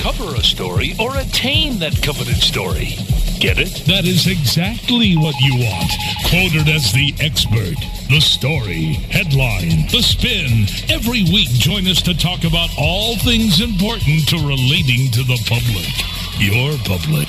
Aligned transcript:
Cover 0.00 0.34
a 0.34 0.42
story 0.42 0.94
or 0.98 1.14
attain 1.18 1.78
that 1.80 1.92
coveted 2.02 2.38
story. 2.38 2.96
Get 3.38 3.58
it? 3.58 3.84
That 3.84 4.06
is 4.06 4.26
exactly 4.26 5.14
what 5.14 5.34
you 5.42 5.60
want. 5.60 5.92
Quoted 6.24 6.72
as 6.72 6.90
the 6.90 7.12
expert. 7.20 7.76
The 8.08 8.20
story, 8.20 8.96
headline, 9.12 9.92
the 9.92 10.00
spin. 10.00 10.64
Every 10.88 11.24
week, 11.24 11.50
join 11.50 11.86
us 11.86 12.00
to 12.08 12.16
talk 12.16 12.44
about 12.44 12.70
all 12.78 13.16
things 13.18 13.60
important 13.60 14.26
to 14.30 14.36
relating 14.36 15.12
to 15.12 15.22
the 15.22 15.36
public. 15.44 16.19
Your 16.38 16.72
public. 16.84 17.28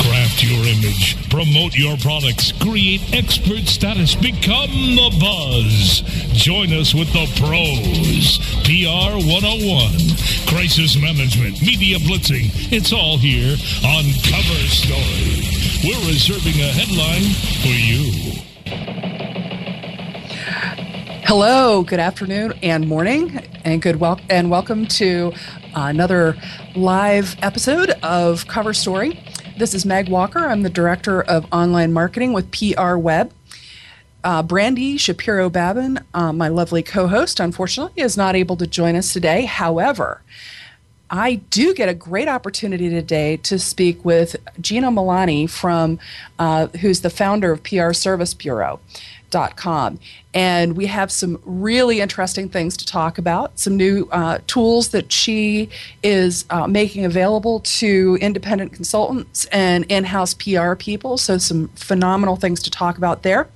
Craft 0.00 0.42
your 0.44 0.60
image, 0.64 1.16
promote 1.30 1.74
your 1.76 1.96
products, 1.98 2.52
create 2.52 3.00
expert 3.12 3.66
status, 3.66 4.14
become 4.14 4.70
the 4.96 5.10
buzz. 5.20 6.02
Join 6.32 6.72
us 6.72 6.94
with 6.94 7.12
the 7.12 7.26
pros. 7.40 8.38
PR 8.64 9.16
101, 9.26 10.46
crisis 10.46 10.96
management, 11.00 11.60
media 11.60 11.98
blitzing. 11.98 12.48
It's 12.72 12.92
all 12.92 13.18
here 13.18 13.56
on 13.84 14.04
Cover 14.24 14.60
Story. 14.68 15.44
We're 15.84 16.08
reserving 16.08 16.60
a 16.60 16.72
headline 16.72 17.28
for 17.62 17.76
you. 17.76 18.42
Hello, 21.26 21.82
good 21.82 21.98
afternoon 22.00 22.54
and 22.62 22.86
morning, 22.86 23.40
and 23.64 23.82
good 23.82 23.96
wel- 23.98 24.20
and 24.30 24.50
welcome 24.50 24.86
to 24.86 25.32
another 25.76 26.34
live 26.74 27.36
episode 27.42 27.90
of 28.02 28.48
Cover 28.48 28.72
Story. 28.72 29.22
This 29.58 29.74
is 29.74 29.84
Meg 29.84 30.08
Walker. 30.08 30.38
I'm 30.38 30.62
the 30.62 30.70
Director 30.70 31.22
of 31.22 31.46
Online 31.52 31.92
Marketing 31.92 32.32
with 32.32 32.50
PR 32.50 32.96
Web. 32.96 33.32
Uh, 34.24 34.42
Brandy 34.42 34.96
Shapiro 34.96 35.50
Babin, 35.50 36.00
uh, 36.14 36.32
my 36.32 36.48
lovely 36.48 36.82
co 36.82 37.06
host, 37.08 37.38
unfortunately 37.38 38.02
is 38.02 38.16
not 38.16 38.34
able 38.34 38.56
to 38.56 38.66
join 38.66 38.96
us 38.96 39.12
today. 39.12 39.44
However, 39.44 40.22
I 41.10 41.36
do 41.36 41.72
get 41.74 41.88
a 41.88 41.94
great 41.94 42.28
opportunity 42.28 42.88
today 42.88 43.36
to 43.38 43.58
speak 43.58 44.04
with 44.04 44.36
Gina 44.60 44.90
Milani 44.90 45.48
from, 45.48 45.98
uh, 46.38 46.66
who's 46.80 47.02
the 47.02 47.10
founder 47.10 47.52
of 47.52 47.62
PR 47.62 47.92
Service 47.92 48.34
Bureau. 48.34 48.80
Com. 49.56 49.98
And 50.32 50.78
we 50.78 50.86
have 50.86 51.12
some 51.12 51.42
really 51.44 52.00
interesting 52.00 52.48
things 52.48 52.74
to 52.78 52.86
talk 52.86 53.18
about, 53.18 53.58
some 53.58 53.76
new 53.76 54.08
uh, 54.10 54.38
tools 54.46 54.88
that 54.88 55.12
she 55.12 55.68
is 56.02 56.46
uh, 56.48 56.66
making 56.66 57.04
available 57.04 57.60
to 57.60 58.16
independent 58.22 58.72
consultants 58.72 59.44
and 59.46 59.84
in 59.90 60.04
house 60.04 60.32
PR 60.32 60.74
people. 60.74 61.18
So, 61.18 61.36
some 61.36 61.68
phenomenal 61.74 62.36
things 62.36 62.62
to 62.62 62.70
talk 62.70 62.96
about 62.96 63.24
there. 63.24 63.48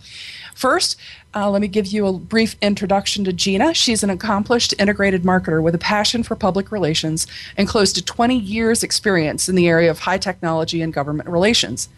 First, 0.54 0.98
uh, 1.34 1.48
let 1.48 1.62
me 1.62 1.68
give 1.68 1.86
you 1.86 2.06
a 2.06 2.12
brief 2.12 2.56
introduction 2.60 3.24
to 3.24 3.32
Gina. 3.32 3.72
She's 3.72 4.02
an 4.02 4.10
accomplished 4.10 4.74
integrated 4.78 5.22
marketer 5.22 5.62
with 5.62 5.74
a 5.74 5.78
passion 5.78 6.22
for 6.22 6.34
public 6.34 6.72
relations 6.72 7.26
and 7.56 7.68
close 7.68 7.92
to 7.92 8.04
20 8.04 8.36
years' 8.36 8.82
experience 8.82 9.48
in 9.48 9.54
the 9.54 9.68
area 9.68 9.90
of 9.90 10.00
high 10.00 10.18
technology 10.18 10.82
and 10.82 10.92
government 10.92 11.28
relations. 11.28 11.88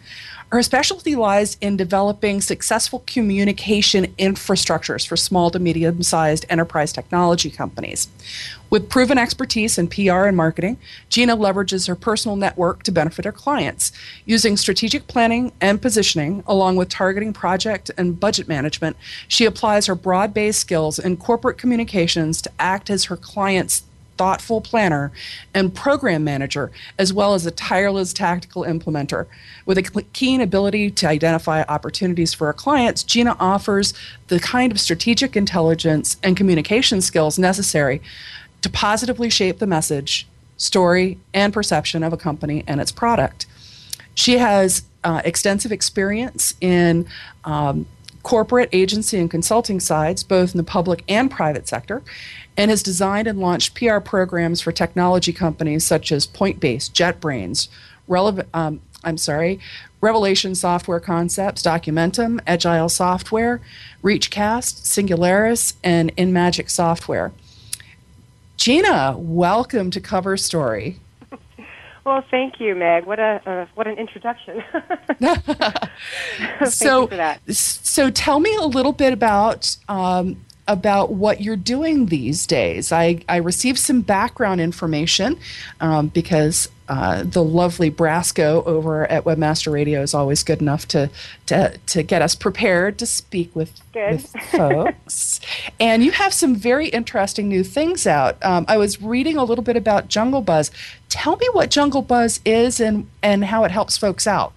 Her 0.53 0.61
specialty 0.61 1.15
lies 1.15 1.57
in 1.61 1.77
developing 1.77 2.39
successful 2.39 3.03
communication 3.07 4.05
infrastructures 4.19 5.03
for 5.03 5.17
small 5.17 5.49
to 5.49 5.57
medium 5.57 6.03
sized 6.03 6.45
enterprise 6.47 6.93
technology 6.93 7.49
companies. 7.49 8.07
With 8.69 8.87
proven 8.87 9.17
expertise 9.17 9.79
in 9.79 9.87
PR 9.87 10.25
and 10.25 10.37
marketing, 10.37 10.77
Gina 11.09 11.35
leverages 11.35 11.87
her 11.87 11.95
personal 11.95 12.35
network 12.35 12.83
to 12.83 12.91
benefit 12.91 13.25
her 13.25 13.31
clients. 13.31 13.91
Using 14.27 14.55
strategic 14.55 15.07
planning 15.07 15.53
and 15.59 15.81
positioning, 15.81 16.43
along 16.45 16.75
with 16.75 16.87
targeting 16.87 17.33
project 17.33 17.89
and 17.97 18.19
budget 18.19 18.47
management, 18.47 18.95
she 19.27 19.45
applies 19.45 19.87
her 19.87 19.95
broad 19.95 20.35
based 20.35 20.59
skills 20.59 20.99
in 20.99 21.17
corporate 21.17 21.57
communications 21.57 22.43
to 22.43 22.51
act 22.59 22.91
as 22.91 23.05
her 23.05 23.17
clients' 23.17 23.81
thoughtful 24.17 24.61
planner 24.61 25.11
and 25.53 25.73
program 25.73 26.23
manager, 26.23 26.71
as 26.97 27.13
well 27.13 27.33
as 27.33 27.45
a 27.45 27.51
tireless 27.51 28.13
tactical 28.13 28.63
implementer. 28.63 29.25
With 29.65 29.77
a 29.77 30.03
keen 30.13 30.41
ability 30.41 30.91
to 30.91 31.07
identify 31.07 31.63
opportunities 31.63 32.33
for 32.33 32.47
our 32.47 32.53
clients, 32.53 33.03
Gina 33.03 33.35
offers 33.39 33.93
the 34.27 34.39
kind 34.39 34.71
of 34.71 34.79
strategic 34.79 35.35
intelligence 35.35 36.17
and 36.23 36.37
communication 36.37 37.01
skills 37.01 37.39
necessary 37.39 38.01
to 38.61 38.69
positively 38.69 39.29
shape 39.29 39.59
the 39.59 39.67
message, 39.67 40.27
story, 40.57 41.17
and 41.33 41.53
perception 41.53 42.03
of 42.03 42.13
a 42.13 42.17
company 42.17 42.63
and 42.67 42.79
its 42.79 42.91
product. 42.91 43.45
She 44.15 44.37
has 44.37 44.83
uh, 45.03 45.21
extensive 45.25 45.71
experience 45.71 46.55
in 46.61 47.07
um, 47.43 47.85
corporate 48.23 48.69
agency 48.71 49.19
and 49.19 49.29
consulting 49.29 49.79
sides, 49.79 50.23
both 50.23 50.53
in 50.53 50.57
the 50.57 50.63
public 50.63 51.03
and 51.09 51.29
private 51.29 51.67
sector, 51.67 52.01
and 52.57 52.69
has 52.69 52.83
designed 52.83 53.27
and 53.27 53.39
launched 53.39 53.75
PR 53.75 53.99
programs 53.99 54.61
for 54.61 54.71
technology 54.71 55.33
companies 55.33 55.85
such 55.85 56.11
as 56.11 56.27
Pointbase, 56.27 56.91
JetBrains, 56.91 57.67
Relevant. 58.07 58.49
Um, 58.53 58.81
I'm 59.03 59.17
sorry, 59.17 59.59
Revelation 60.01 60.55
Software 60.55 60.99
Concepts, 60.99 61.61
Documentum, 61.61 62.39
Agile 62.47 62.89
Software, 62.89 63.61
Reachcast, 64.03 64.83
Singularis, 64.83 65.73
and 65.83 66.15
InMagic 66.15 66.69
Software. 66.69 67.31
Gina, 68.57 69.15
welcome 69.17 69.91
to 69.91 69.99
Cover 69.99 70.37
Story. 70.37 70.99
Well, 72.05 72.21
thank 72.29 72.59
you, 72.59 72.75
Meg. 72.75 73.05
What 73.05 73.19
a 73.19 73.41
uh, 73.45 73.65
what 73.75 73.87
an 73.87 73.97
introduction. 73.97 74.61
so, 76.65 77.09
so 77.47 78.09
tell 78.09 78.41
me 78.41 78.53
a 78.57 78.65
little 78.65 78.91
bit 78.91 79.13
about 79.13 79.77
um, 79.87 80.43
about 80.67 81.11
what 81.11 81.41
you're 81.41 81.55
doing 81.55 82.05
these 82.05 82.47
days. 82.47 82.91
I, 82.91 83.21
I 83.27 83.37
received 83.37 83.79
some 83.79 84.01
background 84.01 84.61
information 84.61 85.37
um, 85.81 86.07
because 86.07 86.69
uh, 86.89 87.23
the 87.23 87.43
lovely 87.43 87.89
Brasco 87.89 88.65
over 88.65 89.09
at 89.09 89.23
Webmaster 89.23 89.71
Radio 89.71 90.01
is 90.01 90.13
always 90.13 90.43
good 90.43 90.61
enough 90.61 90.85
to 90.89 91.09
to, 91.45 91.77
to 91.87 92.03
get 92.03 92.21
us 92.21 92.35
prepared 92.35 92.97
to 92.99 93.05
speak 93.05 93.55
with, 93.55 93.81
with 93.95 94.29
folks. 94.51 95.39
and 95.79 96.03
you 96.03 96.11
have 96.11 96.33
some 96.33 96.55
very 96.55 96.89
interesting 96.89 97.47
new 97.47 97.63
things 97.63 98.05
out. 98.05 98.43
Um, 98.43 98.65
I 98.67 98.77
was 98.77 99.01
reading 99.01 99.37
a 99.37 99.43
little 99.43 99.63
bit 99.63 99.77
about 99.77 100.07
Jungle 100.07 100.41
Buzz. 100.41 100.71
Tell 101.09 101.37
me 101.37 101.47
what 101.53 101.69
Jungle 101.69 102.01
Buzz 102.01 102.41
is 102.45 102.79
and, 102.79 103.09
and 103.21 103.45
how 103.45 103.63
it 103.63 103.71
helps 103.71 103.97
folks 103.97 104.27
out. 104.27 104.53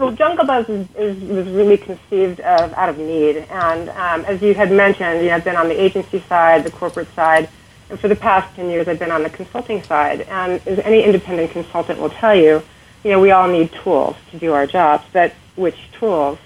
Well, 0.00 0.12
Jungle 0.12 0.46
Buzz 0.46 0.66
is, 0.70 0.88
is, 0.96 1.22
was 1.24 1.46
really 1.48 1.76
conceived 1.76 2.40
of 2.40 2.72
out 2.72 2.88
of 2.88 2.96
need, 2.96 3.36
and 3.50 3.90
um, 3.90 4.24
as 4.24 4.40
you 4.40 4.54
had 4.54 4.72
mentioned, 4.72 5.20
you 5.20 5.28
know, 5.28 5.34
I've 5.34 5.44
been 5.44 5.56
on 5.56 5.68
the 5.68 5.78
agency 5.78 6.20
side, 6.20 6.64
the 6.64 6.70
corporate 6.70 7.14
side, 7.14 7.50
and 7.90 8.00
for 8.00 8.08
the 8.08 8.16
past 8.16 8.56
ten 8.56 8.70
years, 8.70 8.88
I've 8.88 8.98
been 8.98 9.10
on 9.10 9.22
the 9.22 9.28
consulting 9.28 9.82
side. 9.82 10.22
And 10.22 10.66
as 10.66 10.78
any 10.78 11.02
independent 11.02 11.50
consultant 11.50 12.00
will 12.00 12.08
tell 12.08 12.34
you, 12.34 12.62
you 13.04 13.10
know, 13.10 13.20
we 13.20 13.30
all 13.30 13.46
need 13.46 13.74
tools 13.74 14.16
to 14.30 14.38
do 14.38 14.54
our 14.54 14.66
jobs, 14.66 15.04
but 15.12 15.34
which 15.56 15.76
tools? 15.92 16.38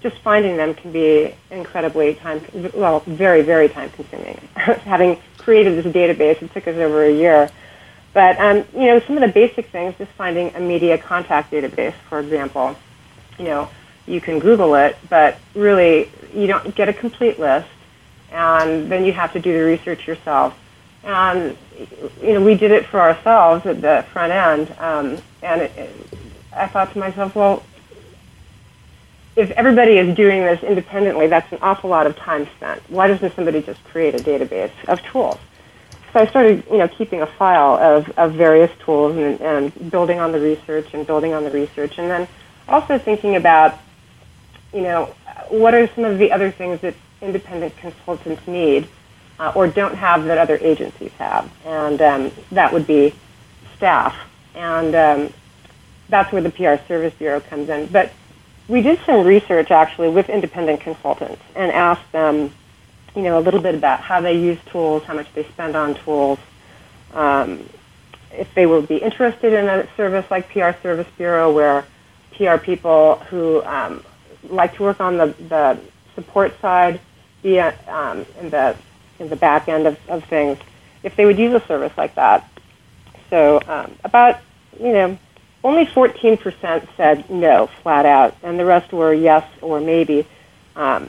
Just 0.00 0.16
finding 0.20 0.56
them 0.56 0.72
can 0.72 0.90
be 0.90 1.34
incredibly 1.50 2.14
time, 2.14 2.40
well, 2.72 3.00
very, 3.00 3.42
very 3.42 3.68
time 3.68 3.90
consuming. 3.90 4.36
Having 4.54 5.20
created 5.36 5.84
this 5.84 5.92
database, 5.92 6.40
it 6.40 6.50
took 6.54 6.66
us 6.66 6.76
over 6.76 7.04
a 7.04 7.12
year. 7.12 7.50
But 8.14 8.40
um, 8.40 8.64
you 8.72 8.86
know, 8.86 9.00
some 9.00 9.18
of 9.18 9.20
the 9.20 9.28
basic 9.28 9.66
things, 9.66 9.94
just 9.98 10.12
finding 10.12 10.54
a 10.54 10.60
media 10.60 10.96
contact 10.96 11.52
database, 11.52 11.92
for 12.08 12.20
example. 12.20 12.74
You 13.38 13.44
know, 13.44 13.70
you 14.06 14.20
can 14.20 14.38
Google 14.38 14.74
it, 14.74 14.96
but 15.08 15.38
really 15.54 16.10
you 16.34 16.46
don't 16.46 16.74
get 16.74 16.88
a 16.88 16.92
complete 16.92 17.38
list, 17.38 17.68
and 18.32 18.90
then 18.90 19.04
you 19.04 19.12
have 19.12 19.32
to 19.32 19.40
do 19.40 19.52
the 19.52 19.64
research 19.64 20.06
yourself. 20.06 20.58
And 21.04 21.56
you 22.22 22.34
know, 22.34 22.42
we 22.42 22.54
did 22.54 22.70
it 22.70 22.86
for 22.86 23.00
ourselves 23.00 23.66
at 23.66 23.80
the 23.80 24.04
front 24.12 24.32
end, 24.32 24.74
um, 24.78 25.18
and 25.42 25.62
it, 25.62 25.72
it, 25.76 25.90
I 26.52 26.66
thought 26.66 26.92
to 26.92 26.98
myself, 26.98 27.34
well, 27.34 27.62
if 29.36 29.50
everybody 29.50 29.98
is 29.98 30.16
doing 30.16 30.40
this 30.40 30.62
independently, 30.62 31.26
that's 31.26 31.52
an 31.52 31.58
awful 31.60 31.90
lot 31.90 32.06
of 32.06 32.16
time 32.16 32.48
spent. 32.56 32.82
Why 32.88 33.06
doesn't 33.06 33.34
somebody 33.34 33.60
just 33.60 33.84
create 33.84 34.14
a 34.14 34.18
database 34.18 34.72
of 34.88 35.02
tools? 35.02 35.38
so 36.16 36.22
I 36.22 36.26
started, 36.28 36.64
you 36.70 36.78
know, 36.78 36.88
keeping 36.88 37.20
a 37.20 37.26
file 37.26 37.76
of, 37.76 38.08
of 38.18 38.32
various 38.32 38.70
tools 38.78 39.14
and, 39.18 39.38
and 39.38 39.90
building 39.90 40.18
on 40.18 40.32
the 40.32 40.40
research 40.40 40.94
and 40.94 41.06
building 41.06 41.34
on 41.34 41.44
the 41.44 41.50
research, 41.50 41.98
and 41.98 42.08
then 42.08 42.26
also 42.68 42.98
thinking 42.98 43.36
about, 43.36 43.78
you 44.72 44.82
know, 44.82 45.14
what 45.48 45.74
are 45.74 45.86
some 45.94 46.04
of 46.04 46.18
the 46.18 46.32
other 46.32 46.50
things 46.50 46.80
that 46.80 46.94
independent 47.20 47.76
consultants 47.76 48.46
need 48.46 48.88
uh, 49.38 49.52
or 49.54 49.68
don't 49.68 49.94
have 49.94 50.24
that 50.24 50.38
other 50.38 50.58
agencies 50.60 51.12
have, 51.12 51.50
and 51.64 52.00
um, 52.00 52.32
that 52.50 52.72
would 52.72 52.86
be 52.86 53.14
staff, 53.76 54.16
and 54.54 54.94
um, 54.94 55.32
that's 56.08 56.32
where 56.32 56.42
the 56.42 56.50
PR 56.50 56.82
Service 56.88 57.14
Bureau 57.14 57.40
comes 57.40 57.68
in. 57.68 57.86
But 57.86 58.12
we 58.68 58.82
did 58.82 58.98
some 59.06 59.26
research 59.26 59.70
actually 59.70 60.08
with 60.08 60.28
independent 60.28 60.80
consultants 60.80 61.42
and 61.54 61.70
asked 61.70 62.10
them 62.12 62.52
you 63.16 63.22
know, 63.22 63.38
a 63.38 63.40
little 63.40 63.60
bit 63.60 63.74
about 63.74 64.00
how 64.00 64.20
they 64.20 64.38
use 64.38 64.58
tools, 64.66 65.02
how 65.04 65.14
much 65.14 65.32
they 65.32 65.44
spend 65.44 65.74
on 65.74 65.94
tools, 65.94 66.38
um, 67.14 67.66
if 68.30 68.52
they 68.54 68.66
would 68.66 68.86
be 68.86 68.98
interested 68.98 69.54
in 69.54 69.66
a 69.66 69.88
service 69.96 70.30
like 70.30 70.50
PR 70.50 70.72
Service 70.82 71.06
Bureau, 71.16 71.50
where 71.52 71.86
PR 72.36 72.56
people 72.56 73.16
who 73.30 73.62
um, 73.64 74.04
like 74.44 74.74
to 74.76 74.82
work 74.82 75.00
on 75.00 75.16
the, 75.16 75.26
the 75.48 75.78
support 76.14 76.58
side, 76.60 77.00
be 77.42 77.60
um, 77.60 78.26
in 78.40 78.50
the 78.50 78.76
in 79.18 79.28
the 79.28 79.36
back 79.36 79.68
end 79.68 79.86
of, 79.86 79.98
of 80.08 80.22
things, 80.24 80.58
if 81.02 81.16
they 81.16 81.24
would 81.24 81.38
use 81.38 81.54
a 81.54 81.66
service 81.66 81.92
like 81.96 82.14
that. 82.16 82.48
So 83.30 83.60
um, 83.66 83.92
about 84.04 84.40
you 84.78 84.92
know 84.92 85.18
only 85.64 85.84
14% 85.86 86.86
said 86.96 87.28
no, 87.28 87.68
flat 87.82 88.06
out, 88.06 88.36
and 88.42 88.58
the 88.58 88.64
rest 88.64 88.92
were 88.92 89.12
yes 89.12 89.44
or 89.60 89.80
maybe. 89.80 90.26
Um, 90.76 91.08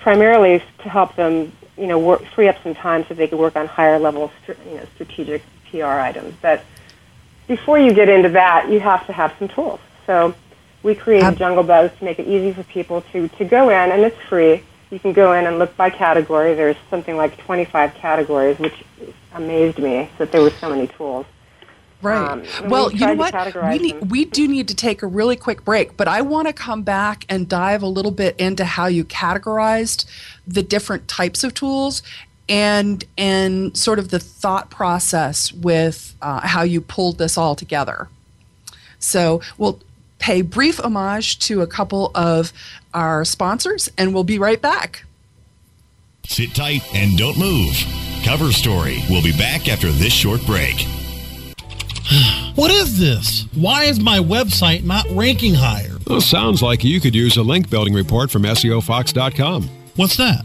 primarily 0.00 0.62
to 0.78 0.88
help 0.88 1.14
them, 1.16 1.52
you 1.76 1.86
know, 1.86 1.98
work, 1.98 2.24
free 2.34 2.48
up 2.48 2.56
some 2.62 2.74
time 2.74 3.04
so 3.08 3.14
they 3.14 3.28
could 3.28 3.38
work 3.38 3.56
on 3.56 3.66
higher 3.66 3.98
level, 3.98 4.30
you 4.48 4.76
know, 4.76 4.86
strategic 4.94 5.42
PR 5.70 5.84
items. 5.84 6.34
But 6.40 6.64
before 7.46 7.78
you 7.78 7.92
get 7.92 8.08
into 8.08 8.30
that, 8.30 8.68
you 8.70 8.80
have 8.80 9.06
to 9.06 9.12
have 9.12 9.34
some 9.38 9.48
tools. 9.48 9.80
So 10.06 10.34
we 10.86 10.94
created 10.94 11.36
Jungle 11.36 11.64
Buzz 11.64 11.90
to 11.98 12.04
make 12.04 12.20
it 12.20 12.28
easy 12.28 12.52
for 12.52 12.62
people 12.62 13.02
to, 13.12 13.26
to 13.28 13.44
go 13.44 13.68
in, 13.68 13.90
and 13.90 14.02
it's 14.02 14.18
free. 14.28 14.62
You 14.90 15.00
can 15.00 15.12
go 15.12 15.32
in 15.32 15.44
and 15.44 15.58
look 15.58 15.76
by 15.76 15.90
category. 15.90 16.54
There's 16.54 16.76
something 16.88 17.16
like 17.16 17.36
25 17.38 17.92
categories, 17.94 18.56
which 18.60 18.84
amazed 19.34 19.78
me 19.78 20.08
that 20.18 20.30
there 20.30 20.40
were 20.40 20.50
so 20.50 20.70
many 20.70 20.86
tools. 20.86 21.26
Right. 22.02 22.30
Um, 22.30 22.68
well, 22.68 22.92
you 22.92 23.04
know 23.04 23.14
what? 23.14 23.34
We, 23.68 23.78
need, 23.78 24.10
we 24.10 24.26
do 24.26 24.46
need 24.46 24.68
to 24.68 24.76
take 24.76 25.02
a 25.02 25.08
really 25.08 25.34
quick 25.34 25.64
break, 25.64 25.96
but 25.96 26.06
I 26.06 26.22
want 26.22 26.46
to 26.46 26.52
come 26.52 26.82
back 26.82 27.24
and 27.28 27.48
dive 27.48 27.82
a 27.82 27.88
little 27.88 28.12
bit 28.12 28.36
into 28.38 28.64
how 28.64 28.86
you 28.86 29.04
categorized 29.04 30.04
the 30.46 30.62
different 30.62 31.08
types 31.08 31.42
of 31.42 31.52
tools 31.52 32.02
and 32.48 33.04
and 33.18 33.76
sort 33.76 33.98
of 33.98 34.10
the 34.10 34.20
thought 34.20 34.70
process 34.70 35.52
with 35.52 36.14
uh, 36.22 36.46
how 36.46 36.62
you 36.62 36.80
pulled 36.80 37.18
this 37.18 37.36
all 37.36 37.56
together. 37.56 38.08
So 39.00 39.40
we'll 39.58 39.80
pay 40.26 40.42
brief 40.42 40.80
homage 40.80 41.38
to 41.38 41.62
a 41.62 41.68
couple 41.68 42.10
of 42.16 42.52
our 42.92 43.24
sponsors, 43.24 43.88
and 43.96 44.12
we'll 44.12 44.24
be 44.24 44.40
right 44.40 44.60
back. 44.60 45.04
Sit 46.24 46.52
tight 46.52 46.82
and 46.92 47.16
don't 47.16 47.38
move. 47.38 47.76
Cover 48.24 48.50
Story 48.50 49.04
will 49.08 49.22
be 49.22 49.30
back 49.30 49.68
after 49.68 49.92
this 49.92 50.12
short 50.12 50.44
break. 50.44 50.84
what 52.56 52.72
is 52.72 52.98
this? 52.98 53.46
Why 53.54 53.84
is 53.84 54.00
my 54.00 54.18
website 54.18 54.82
not 54.82 55.06
ranking 55.10 55.54
higher? 55.54 55.96
Well, 56.08 56.20
sounds 56.20 56.60
like 56.60 56.82
you 56.82 57.00
could 57.00 57.14
use 57.14 57.36
a 57.36 57.44
link 57.44 57.70
building 57.70 57.94
report 57.94 58.28
from 58.32 58.42
SEOFox.com. 58.42 59.70
What's 59.94 60.16
that? 60.16 60.44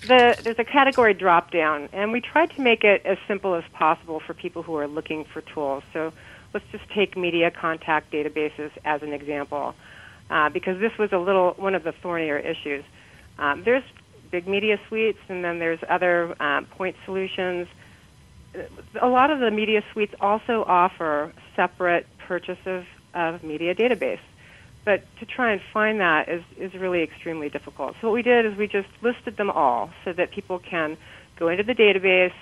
the, 0.07 0.37
there's 0.43 0.59
a 0.59 0.63
category 0.63 1.13
drop 1.13 1.51
down, 1.51 1.89
and 1.91 2.11
we 2.11 2.21
tried 2.21 2.51
to 2.51 2.61
make 2.61 2.83
it 2.83 3.01
as 3.03 3.17
simple 3.27 3.55
as 3.55 3.63
possible 3.73 4.19
for 4.19 4.33
people 4.33 4.63
who 4.63 4.75
are 4.77 4.87
looking 4.87 5.25
for 5.25 5.41
tools. 5.41 5.83
So 5.91 6.13
let's 6.53 6.65
just 6.71 6.87
take 6.91 7.17
media 7.17 7.51
contact 7.51 8.11
databases 8.11 8.71
as 8.85 9.01
an 9.01 9.11
example 9.11 9.75
uh, 10.29 10.49
because 10.49 10.79
this 10.79 10.97
was 10.97 11.11
a 11.11 11.17
little 11.17 11.53
one 11.57 11.75
of 11.75 11.83
the 11.83 11.91
thornier 11.91 12.37
issues. 12.37 12.83
Um, 13.37 13.63
there's 13.63 13.83
big 14.31 14.47
media 14.47 14.79
suites, 14.87 15.19
and 15.29 15.43
then 15.43 15.59
there's 15.59 15.79
other 15.89 16.35
um, 16.41 16.65
point 16.65 16.95
solutions. 17.05 17.67
A 19.01 19.07
lot 19.07 19.29
of 19.31 19.39
the 19.39 19.51
media 19.51 19.83
suites 19.91 20.15
also 20.19 20.63
offer 20.67 21.33
separate 21.55 22.07
purchase 22.27 22.59
of, 22.65 22.85
of 23.13 23.43
media 23.43 23.75
database. 23.75 24.19
but 24.85 25.03
to 25.19 25.25
try 25.25 25.51
and 25.51 25.61
find 25.73 25.99
that 25.99 26.29
is, 26.29 26.43
is 26.57 26.73
really 26.75 27.01
extremely 27.01 27.49
difficult. 27.49 27.95
So 27.99 28.07
what 28.07 28.13
we 28.13 28.21
did 28.21 28.45
is 28.45 28.55
we 28.55 28.67
just 28.67 28.87
listed 29.01 29.35
them 29.35 29.49
all 29.49 29.89
so 30.05 30.13
that 30.13 30.31
people 30.31 30.59
can 30.59 30.95
go 31.37 31.49
into 31.49 31.63
the 31.63 31.73
database, 31.73 32.33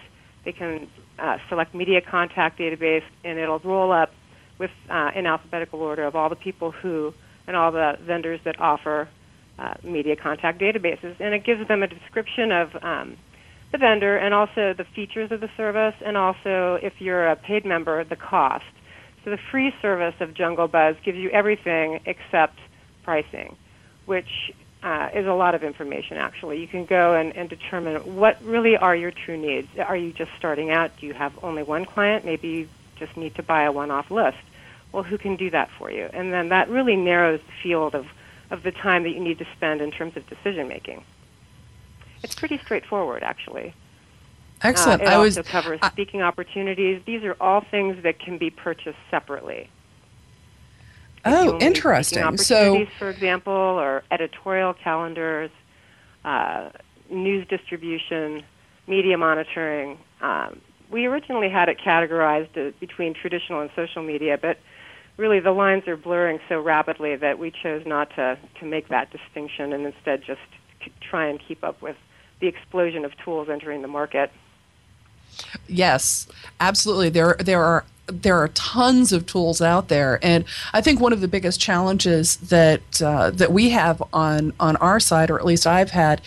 they 0.44 0.52
can 0.52 0.88
uh, 1.18 1.38
select 1.48 1.74
media 1.74 2.02
contact 2.02 2.60
database, 2.60 3.04
and 3.24 3.40
it'll 3.40 3.60
roll 3.60 3.92
up 3.92 4.12
with 4.60 4.72
uh, 4.90 5.12
in 5.16 5.26
alphabetical 5.26 5.82
order 5.82 6.04
of 6.04 6.16
all 6.16 6.30
the 6.30 6.36
people 6.36 6.72
who 6.72 7.14
and 7.48 7.56
all 7.56 7.72
the 7.72 7.98
vendors 8.02 8.40
that 8.44 8.60
offer 8.60 9.08
uh, 9.60 9.74
media 9.84 10.16
contact 10.16 10.60
databases, 10.60 11.16
and 11.20 11.34
it 11.34 11.44
gives 11.44 11.68
them 11.68 11.84
a 11.84 11.88
description 11.88 12.52
of 12.52 12.76
um, 12.84 13.18
the 13.72 13.78
vendor 13.78 14.18
and 14.18 14.34
also 14.34 14.74
the 14.74 14.86
features 14.96 15.32
of 15.32 15.42
the 15.42 15.50
service, 15.58 15.96
and 16.06 16.18
also 16.18 16.80
if 16.82 16.94
you're 17.00 17.28
a 17.28 17.36
paid 17.36 17.66
member, 17.66 18.04
the 18.04 18.16
cost. 18.16 18.66
So 19.24 19.30
the 19.30 19.40
free 19.52 19.74
service 19.82 20.16
of 20.20 20.34
Jungle 20.34 20.68
Buzz 20.68 20.96
gives 21.04 21.18
you 21.18 21.30
everything 21.30 22.02
except 22.06 22.60
pricing, 23.04 23.56
which 24.06 24.52
uh, 24.84 25.10
is 25.14 25.26
a 25.26 25.34
lot 25.34 25.56
of 25.56 25.64
information 25.64 26.18
actually. 26.18 26.60
You 26.60 26.68
can 26.68 26.86
go 26.86 27.16
and, 27.16 27.36
and 27.36 27.50
determine 27.50 28.16
what 28.16 28.42
really 28.44 28.76
are 28.76 28.96
your 28.96 29.12
true 29.12 29.38
needs. 29.38 29.68
Are 29.80 29.96
you 29.96 30.12
just 30.12 30.32
starting 30.38 30.72
out? 30.72 30.92
Do 31.00 31.08
you 31.08 31.14
have 31.14 31.32
only 31.44 31.64
one 31.64 31.86
client? 31.86 32.26
Maybe 32.26 32.48
you 32.50 32.70
just 32.98 33.16
need 33.16 33.36
to 33.36 33.44
buy 33.44 33.64
a 33.64 33.72
one 33.72 33.92
off 33.92 34.12
list. 34.12 34.38
Well, 34.94 35.04
who 35.04 35.18
can 35.18 35.36
do 35.36 35.50
that 35.50 35.70
for 35.78 35.92
you? 35.92 36.08
And 36.14 36.32
then 36.32 36.50
that 36.50 36.70
really 36.70 36.96
narrows 36.96 37.42
the 37.42 37.54
field 37.62 37.96
of, 37.96 38.06
of 38.52 38.64
the 38.64 38.72
time 38.72 39.04
that 39.04 39.10
you 39.10 39.20
need 39.20 39.40
to 39.40 39.48
spend 39.58 39.82
in 39.82 39.92
terms 39.92 40.16
of 40.16 40.26
decision 40.30 40.68
making. 40.68 41.04
It's 42.22 42.36
pretty 42.36 42.60
straightforward, 42.60 43.24
actually. 43.24 43.74
Excellent. 44.62 45.02
Uh, 45.02 45.06
it 45.06 45.10
I 45.10 45.16
also 45.16 45.42
was 45.42 45.48
covers 45.50 45.80
I- 45.82 45.90
speaking 45.90 46.22
opportunities. 46.22 47.02
These 47.06 47.24
are 47.24 47.36
all 47.42 47.62
things 47.62 48.02
that 48.04 48.20
can 48.20 48.38
be 48.38 48.50
purchased 48.50 49.00
separately. 49.12 49.70
Oh, 51.26 51.58
interesting. 51.60 52.38
So 52.38 52.86
for 53.00 53.10
example, 53.10 53.54
or 53.54 54.04
editorial 54.12 54.74
calendars, 54.74 55.52
uh, 56.26 56.70
news 57.10 57.48
distribution, 57.48 58.44
media 58.88 59.18
monitoring. 59.18 59.98
Um, 60.22 60.60
we 60.94 61.08
originally 61.08 61.50
had 61.50 61.68
it 61.68 61.80
categorized 61.80 62.56
uh, 62.56 62.72
between 62.80 63.16
traditional 63.16 63.62
and 63.62 63.72
social 63.76 64.04
media, 64.04 64.38
but 64.40 64.60
really 65.18 65.40
the 65.40 65.52
lines 65.52 65.88
are 65.88 65.98
blurring 65.98 66.40
so 66.48 66.62
rapidly 66.62 67.16
that 67.16 67.40
we 67.40 67.52
chose 67.52 67.86
not 67.86 68.10
to, 68.16 68.38
to 68.60 68.66
make 68.66 68.88
that 68.90 69.12
distinction 69.12 69.74
and 69.74 69.86
instead 69.86 70.24
just 70.24 70.40
try 71.02 71.26
and 71.28 71.40
keep 71.46 71.64
up 71.64 71.82
with 71.82 71.98
the 72.40 72.48
explosion 72.48 73.04
of 73.04 73.12
tools 73.18 73.50
entering 73.50 73.82
the 73.82 73.88
market. 73.88 74.32
Yes, 75.68 76.28
absolutely. 76.60 77.10
There 77.10 77.36
there 77.40 77.64
are 77.64 77.86
there 78.08 78.38
are 78.38 78.50
tons 78.50 79.14
of 79.14 79.26
tools 79.26 79.62
out 79.62 79.88
there, 79.88 80.20
and 80.22 80.44
I 80.74 80.82
think 80.82 81.00
one 81.00 81.14
of 81.14 81.22
the 81.22 81.28
biggest 81.28 81.60
challenges 81.60 82.36
that 82.38 83.02
uh, 83.02 83.30
that 83.32 83.52
we 83.52 83.70
have 83.70 84.04
on 84.12 84.54
on 84.60 84.76
our 84.78 85.00
side, 85.00 85.30
or 85.30 85.40
at 85.40 85.46
least 85.46 85.66
I've 85.66 85.92
had, 85.92 86.22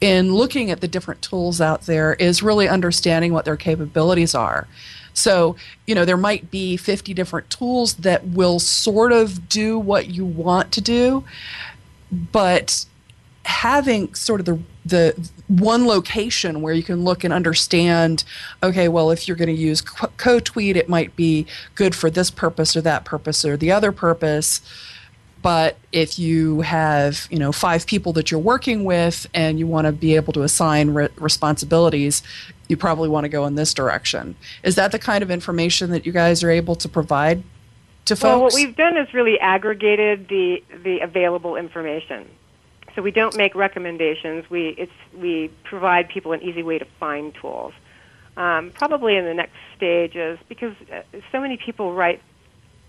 in 0.00 0.34
looking 0.34 0.70
at 0.70 0.80
the 0.80 0.88
different 0.88 1.22
tools 1.22 1.60
out 1.60 1.82
there, 1.82 2.14
is 2.14 2.42
really 2.42 2.68
understanding 2.68 3.32
what 3.32 3.44
their 3.44 3.56
capabilities 3.56 4.34
are. 4.34 4.68
So, 5.14 5.56
you 5.86 5.94
know, 5.94 6.04
there 6.04 6.16
might 6.16 6.50
be 6.50 6.76
50 6.76 7.12
different 7.14 7.50
tools 7.50 7.94
that 7.94 8.26
will 8.28 8.58
sort 8.58 9.12
of 9.12 9.48
do 9.48 9.78
what 9.78 10.08
you 10.08 10.24
want 10.24 10.72
to 10.72 10.80
do, 10.80 11.24
but 12.10 12.86
having 13.44 14.14
sort 14.14 14.40
of 14.40 14.46
the 14.46 14.58
the 14.84 15.30
one 15.48 15.86
location 15.86 16.60
where 16.60 16.74
you 16.74 16.82
can 16.82 17.04
look 17.04 17.24
and 17.24 17.32
understand 17.32 18.24
okay 18.62 18.88
well 18.88 19.10
if 19.10 19.28
you're 19.28 19.36
going 19.36 19.48
to 19.48 19.60
use 19.60 19.80
co- 19.80 20.08
CoTweet 20.16 20.76
it 20.76 20.88
might 20.88 21.14
be 21.16 21.46
good 21.74 21.94
for 21.94 22.10
this 22.10 22.30
purpose 22.30 22.76
or 22.76 22.80
that 22.80 23.04
purpose 23.04 23.44
or 23.44 23.56
the 23.56 23.70
other 23.72 23.92
purpose. 23.92 24.60
But 25.40 25.76
if 25.90 26.20
you 26.20 26.60
have 26.60 27.26
you 27.30 27.38
know 27.38 27.52
five 27.52 27.86
people 27.86 28.12
that 28.14 28.30
you're 28.30 28.40
working 28.40 28.84
with 28.84 29.26
and 29.34 29.58
you 29.58 29.66
want 29.66 29.86
to 29.86 29.92
be 29.92 30.14
able 30.14 30.32
to 30.34 30.42
assign 30.42 30.90
re- 30.90 31.08
responsibilities 31.16 32.22
you 32.68 32.76
probably 32.76 33.08
want 33.08 33.24
to 33.24 33.28
go 33.28 33.44
in 33.44 33.54
this 33.54 33.74
direction. 33.74 34.34
Is 34.62 34.76
that 34.76 34.92
the 34.92 34.98
kind 34.98 35.22
of 35.22 35.30
information 35.30 35.90
that 35.90 36.06
you 36.06 36.12
guys 36.12 36.42
are 36.42 36.50
able 36.50 36.74
to 36.76 36.88
provide 36.88 37.42
to 38.06 38.16
folks 38.16 38.22
Well, 38.22 38.40
what 38.40 38.54
we've 38.54 38.74
done 38.74 38.96
is 38.96 39.12
really 39.12 39.38
aggregated 39.38 40.28
the 40.28 40.62
the 40.82 41.00
available 41.00 41.56
information. 41.56 42.28
So 42.94 43.02
we 43.02 43.10
don't 43.10 43.36
make 43.36 43.54
recommendations. 43.54 44.48
We 44.50 44.74
it's 44.78 44.92
we 45.16 45.50
provide 45.64 46.08
people 46.08 46.32
an 46.32 46.42
easy 46.42 46.62
way 46.62 46.78
to 46.78 46.86
find 47.00 47.34
tools. 47.34 47.72
Um, 48.36 48.70
probably 48.70 49.16
in 49.16 49.24
the 49.24 49.34
next 49.34 49.56
stage 49.76 50.16
is 50.16 50.38
because 50.48 50.74
uh, 50.92 51.02
so 51.30 51.40
many 51.40 51.56
people 51.56 51.92
write 51.92 52.22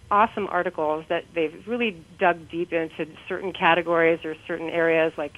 awesome 0.10 0.48
articles 0.48 1.06
that 1.10 1.26
they've 1.34 1.68
really 1.68 1.98
dug 2.20 2.50
deep 2.50 2.72
into 2.72 3.08
certain 3.28 3.52
categories 3.52 4.24
or 4.24 4.36
certain 4.48 4.70
areas 4.70 5.12
like 5.18 5.38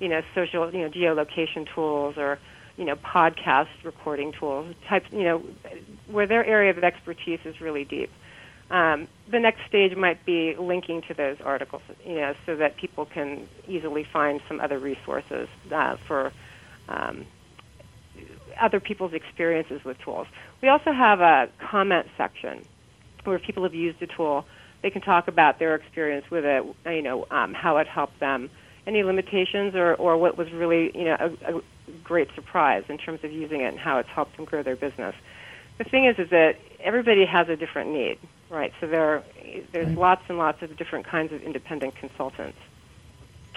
you 0.00 0.08
know 0.08 0.22
social 0.34 0.72
you 0.72 0.80
know 0.80 0.88
geolocation 0.88 1.68
tools 1.74 2.16
or 2.16 2.38
you 2.76 2.84
know 2.84 2.96
podcast 2.96 3.68
recording 3.84 4.32
tools 4.32 4.74
types 4.88 5.06
you 5.12 5.24
know 5.24 5.42
where 6.06 6.26
their 6.26 6.44
area 6.44 6.70
of 6.70 6.82
expertise 6.82 7.40
is 7.44 7.60
really 7.60 7.84
deep. 7.84 8.10
Um, 8.70 9.08
the 9.30 9.38
next 9.38 9.60
stage 9.68 9.94
might 9.96 10.24
be 10.24 10.56
linking 10.56 11.02
to 11.02 11.14
those 11.14 11.36
articles, 11.44 11.82
you 12.04 12.16
know, 12.16 12.34
so 12.46 12.56
that 12.56 12.76
people 12.76 13.04
can 13.04 13.46
easily 13.68 14.04
find 14.04 14.40
some 14.48 14.60
other 14.60 14.78
resources 14.78 15.48
uh, 15.70 15.96
for 15.96 16.32
um, 16.88 17.26
other 18.60 18.80
people's 18.80 19.12
experiences 19.12 19.84
with 19.84 19.98
tools. 19.98 20.26
We 20.62 20.68
also 20.68 20.92
have 20.92 21.20
a 21.20 21.48
comment 21.58 22.06
section 22.16 22.64
where 23.24 23.38
people 23.38 23.62
have 23.62 23.74
used 23.74 24.02
a 24.02 24.06
tool, 24.06 24.46
they 24.82 24.90
can 24.90 25.02
talk 25.02 25.28
about 25.28 25.58
their 25.58 25.74
experience 25.74 26.30
with 26.30 26.44
it, 26.44 26.64
you 26.86 27.02
know, 27.02 27.26
um, 27.30 27.54
how 27.54 27.78
it 27.78 27.86
helped 27.86 28.20
them, 28.20 28.50
any 28.86 29.02
limitations, 29.02 29.74
or, 29.74 29.94
or 29.94 30.18
what 30.18 30.36
was 30.36 30.52
really, 30.52 30.90
you 30.94 31.04
know, 31.04 31.16
a, 31.18 31.56
a 31.56 31.62
great 32.02 32.28
surprise 32.34 32.84
in 32.88 32.98
terms 32.98 33.20
of 33.24 33.32
using 33.32 33.62
it 33.62 33.68
and 33.68 33.78
how 33.78 33.98
it's 33.98 34.08
helped 34.10 34.36
them 34.36 34.44
grow 34.44 34.62
their 34.62 34.76
business. 34.76 35.14
The 35.78 35.84
thing 35.84 36.04
is, 36.04 36.18
is 36.18 36.30
that 36.30 36.56
everybody 36.80 37.24
has 37.24 37.48
a 37.48 37.56
different 37.56 37.90
need, 37.92 38.18
right? 38.54 38.72
So 38.80 38.86
there, 38.86 39.22
there's 39.72 39.96
lots 39.96 40.22
and 40.28 40.38
lots 40.38 40.62
of 40.62 40.76
different 40.76 41.06
kinds 41.06 41.32
of 41.32 41.42
independent 41.42 41.96
consultants, 41.96 42.58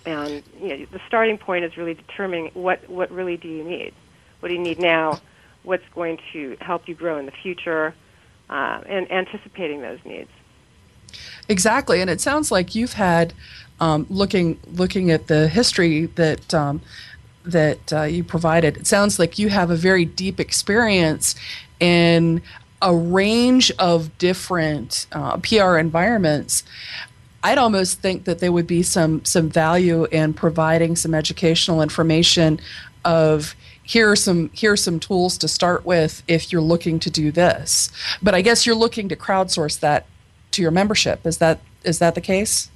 and 0.06 0.44
you 0.60 0.70
know, 0.70 0.86
the 0.92 1.00
starting 1.08 1.38
point 1.38 1.64
is 1.64 1.78
really 1.78 1.94
determining 1.94 2.52
what 2.54 2.90
what 2.90 3.12
really 3.12 3.38
do 3.38 3.48
you 3.48 3.64
need, 3.64 3.94
what 4.40 4.50
do 4.50 4.56
you 4.56 4.62
need 4.62 4.80
now, 4.80 5.20
what's 5.64 5.88
going 5.94 6.20
to 6.34 6.58
help 6.60 6.88
you 6.88 6.96
grow 6.96 7.18
in 7.18 7.26
the 7.26 7.32
future, 7.32 7.94
uh, 8.50 8.82
and 8.88 9.10
anticipating 9.12 9.82
those 9.82 10.00
needs. 10.04 10.30
Exactly, 11.48 12.02
and 12.02 12.10
it 12.10 12.20
sounds 12.20 12.52
like 12.52 12.76
you've 12.76 12.94
had 12.94 13.34
um, 13.80 14.08
looking 14.10 14.60
looking 14.74 15.12
at 15.12 15.28
the 15.28 15.48
history 15.48 16.08
that 16.16 16.54
um, 16.54 16.82
that 17.46 17.94
uh, 17.94 18.04
you 18.04 18.24
provided. 18.24 18.78
It 18.78 18.88
sounds 18.88 19.20
like 19.20 19.38
you 19.38 19.50
have 19.50 19.70
a 19.70 19.76
very 19.76 20.06
deep 20.06 20.40
experience 20.40 21.36
in 21.80 22.42
a 22.82 22.96
range 22.96 23.72
of 23.80 24.16
different 24.18 25.08
uh, 25.12 25.38
PR 25.38 25.78
environments. 25.78 26.64
I'd 27.44 27.58
almost 27.58 28.02
think 28.02 28.26
that 28.26 28.40
there 28.40 28.52
would 28.52 28.68
be 28.68 28.84
some 28.84 29.24
some 29.24 29.50
value 29.50 30.06
in 30.06 30.34
providing 30.34 30.96
some 30.96 31.14
educational 31.14 31.82
information 31.82 32.60
of 33.06 33.56
here 33.84 34.12
are 34.12 34.16
some 34.16 34.50
here 34.50 34.74
are 34.74 34.78
some 34.78 35.00
tools 35.00 35.38
to 35.40 35.48
start 35.48 35.86
with 35.86 36.24
if 36.28 36.52
you're 36.52 36.62
looking 36.62 37.00
to 37.00 37.10
do 37.10 37.32
this. 37.32 37.90
But 38.22 38.36
I 38.36 38.42
guess 38.42 38.66
you're 38.66 38.76
looking 38.76 39.08
to 39.10 39.16
crowdsource 39.16 39.80
that 39.80 40.06
to 40.52 40.62
your 40.62 40.72
membership. 40.72 41.26
Is 41.26 41.38
that 41.38 41.60
is 41.84 42.00
that 42.00 42.16
the 42.16 42.22
case? 42.22 42.70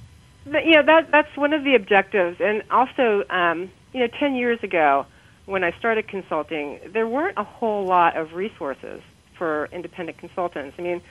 You 0.46 0.82
that 0.82 1.10
that's 1.10 1.36
one 1.36 1.52
of 1.52 1.64
the 1.64 1.74
objectives, 1.74 2.40
and 2.40 2.62
also, 2.70 3.24
um, 3.30 3.70
you 3.92 4.00
know, 4.00 4.08
ten 4.18 4.34
years 4.34 4.58
ago 4.62 5.06
when 5.44 5.64
I 5.64 5.72
started 5.78 6.08
consulting, 6.08 6.78
there 6.92 7.06
weren't 7.06 7.36
a 7.36 7.44
whole 7.44 7.84
lot 7.84 8.16
of 8.16 8.32
resources 8.32 9.02
for 9.36 9.68
independent 9.72 10.18
consultants. 10.18 10.76
I 10.78 10.82
mean, 10.82 11.02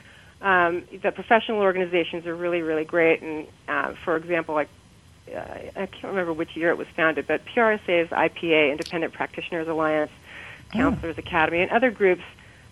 um, 0.41 0.83
the 1.01 1.11
professional 1.11 1.59
organizations 1.59 2.25
are 2.25 2.35
really, 2.35 2.61
really 2.61 2.85
great, 2.85 3.21
and 3.21 3.47
uh, 3.67 3.93
for 4.03 4.15
example, 4.15 4.55
like 4.55 4.69
uh, 5.29 5.39
I 5.39 5.85
can't 5.85 6.03
remember 6.05 6.33
which 6.33 6.55
year 6.55 6.69
it 6.69 6.77
was 6.77 6.87
founded, 6.95 7.27
but 7.27 7.45
PRSA's 7.45 8.09
IPA, 8.09 8.71
Independent 8.71 9.13
Practitioners 9.13 9.67
Alliance, 9.67 10.11
Counselors 10.71 11.17
Academy, 11.17 11.61
and 11.61 11.71
other 11.71 11.91
groups 11.91 12.23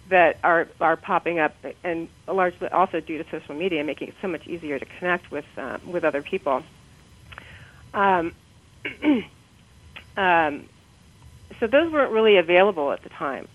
that 0.10 0.38
are 0.44 0.68
are 0.82 0.98
popping 0.98 1.40
up, 1.40 1.56
and 1.84 2.10
largely 2.28 2.68
also 2.70 3.00
due 3.00 3.22
to 3.24 3.30
social 3.30 3.56
media, 3.56 3.84
making 3.84 4.10
it 4.10 4.16
so 4.22 4.28
much 4.28 4.48
easier 4.48 4.80
to 4.80 4.86
connect 4.98 5.30
with 5.32 5.46
um, 5.58 5.80
with 5.86 6.04
other 6.04 6.22
people. 6.22 6.64
Um, 7.94 8.34
um, 10.18 10.66
so 11.60 11.68
those 11.68 11.92
weren't 11.92 12.12
really 12.12 12.38
available 12.38 12.92
at 12.92 13.04
the 13.04 13.10
time. 13.10 13.48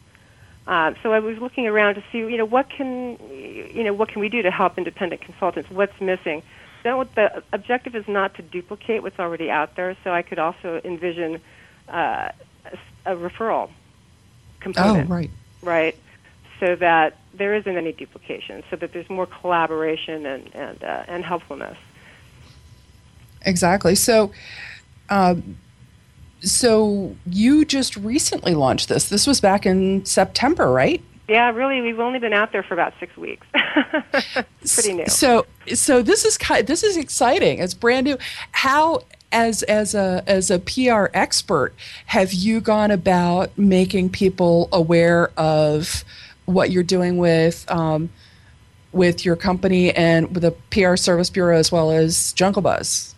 Uh, 0.67 0.95
so 1.03 1.13
I 1.13 1.19
was 1.19 1.39
looking 1.39 1.67
around 1.67 1.97
to 1.97 2.05
see, 2.11 2.19
you 2.19 2.39
know, 2.39 2.47
what 2.47 2.71
can, 2.71 3.19
you 3.31 3.85
know, 3.85 3.93
what 3.93 4.09
can 4.09 4.21
we 4.21 4.29
do 4.29 4.43
to 4.43 4.51
help 4.51 4.79
independent 4.79 5.21
consultants? 5.21 5.71
What's 5.71 6.01
missing? 6.01 6.43
What 6.85 7.15
the 7.15 7.43
objective 7.53 7.95
is 7.95 8.07
not 8.07 8.35
to 8.35 8.43
duplicate 8.43 9.03
what's 9.03 9.19
already 9.19 9.51
out 9.51 9.75
there. 9.75 9.97
So 10.05 10.13
I 10.13 10.23
could 10.23 10.39
also 10.39 10.81
envision 10.85 11.41
uh, 11.89 12.31
a, 13.07 13.13
a 13.13 13.17
referral 13.17 13.71
component, 14.61 15.11
Oh, 15.11 15.15
right. 15.15 15.31
right? 15.63 15.99
So 16.61 16.77
that 16.77 17.19
there 17.33 17.55
isn't 17.55 17.77
any 17.77 17.93
duplication, 17.93 18.63
so 18.71 18.77
that 18.77 18.93
there's 18.93 19.09
more 19.11 19.27
collaboration 19.27 20.25
and 20.25 20.55
and 20.55 20.85
uh, 20.85 21.05
and 21.09 21.25
helpfulness. 21.25 21.77
Exactly. 23.43 23.95
So, 23.95 24.31
uh, 25.09 25.37
so 26.45 27.17
you 27.27 27.65
just 27.65 27.97
recently 27.97 28.55
launched 28.55 28.89
this. 28.89 29.09
This 29.09 29.27
was 29.27 29.41
back 29.41 29.67
in 29.67 30.05
September, 30.05 30.71
right? 30.71 31.03
Yeah, 31.29 31.51
really, 31.53 31.81
we've 31.81 32.01
only 32.01 32.19
been 32.19 32.35
out 32.35 32.53
there 32.53 32.63
for 32.63 32.75
about 32.75 32.93
six 33.01 33.17
weeks. 33.17 33.47
pretty 34.75 34.93
new. 34.93 35.07
So, 35.07 35.47
so 35.73 36.03
this 36.03 36.25
is 36.25 36.39
this 36.67 36.83
is 36.83 36.99
exciting. 36.99 37.61
It's 37.61 37.73
brand 37.73 38.05
new. 38.05 38.19
How, 38.53 39.01
as 39.33 39.63
as 39.63 39.95
a 39.95 40.23
as 40.27 40.51
a 40.51 40.59
PR 40.59 41.07
expert, 41.15 41.75
have 42.07 42.35
you 42.35 42.61
gone 42.61 42.91
about 42.91 43.57
making 43.57 44.11
people 44.11 44.69
aware 44.71 45.31
of 45.39 46.05
what 46.45 46.71
you're 46.71 46.83
doing 46.83 47.17
with 47.17 47.71
um, 47.71 48.11
with 48.93 49.25
your 49.25 49.37
company 49.37 49.93
and 49.95 50.35
with 50.35 50.43
the 50.43 50.53
PR 50.71 50.97
Service 50.97 51.31
Bureau 51.31 51.57
as 51.57 51.73
well 51.73 51.91
as 51.91 52.35
Jungle 52.35 52.61
Buzz? 52.61 53.14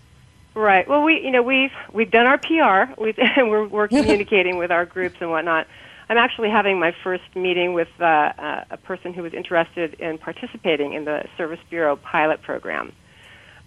Right. 0.56 0.88
Well, 0.88 1.02
we 1.02 1.20
you 1.22 1.30
know 1.30 1.42
we've 1.42 1.70
we've 1.92 2.10
done 2.10 2.26
our 2.26 2.38
PR. 2.38 2.98
We've, 2.98 3.18
we're 3.36 3.68
we're 3.68 3.88
communicating 3.88 4.56
with 4.56 4.70
our 4.70 4.86
groups 4.86 5.16
and 5.20 5.30
whatnot. 5.30 5.66
I'm 6.08 6.16
actually 6.16 6.48
having 6.48 6.80
my 6.80 6.94
first 7.04 7.24
meeting 7.34 7.74
with 7.74 7.88
uh, 8.00 8.04
uh, 8.04 8.64
a 8.70 8.76
person 8.78 9.12
who 9.12 9.22
was 9.22 9.34
interested 9.34 9.94
in 9.94 10.16
participating 10.16 10.94
in 10.94 11.04
the 11.04 11.24
Service 11.36 11.60
Bureau 11.68 11.96
pilot 11.96 12.40
program, 12.40 12.92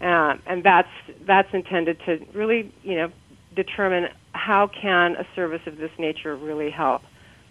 um, 0.01 0.41
and 0.47 0.63
that's 0.63 0.89
that's 1.27 1.53
intended 1.53 1.99
to 2.07 2.25
really, 2.33 2.73
you 2.81 2.95
know, 2.95 3.11
determine 3.55 4.07
how 4.31 4.65
can 4.65 5.15
a 5.15 5.27
service 5.35 5.61
of 5.67 5.77
this 5.77 5.91
nature 5.99 6.35
really 6.35 6.71
help 6.71 7.03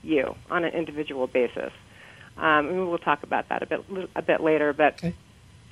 you 0.03 0.35
on 0.51 0.65
an 0.65 0.75
individual 0.75 1.29
basis. 1.29 1.73
Um, 2.37 2.67
and 2.67 2.89
we'll 2.89 2.99
talk 2.99 3.23
about 3.23 3.51
that 3.51 3.63
a 3.63 3.67
bit 3.67 3.85
a 4.17 4.23
bit 4.23 4.41
later, 4.41 4.73
but 4.73 4.95
okay. 4.95 5.15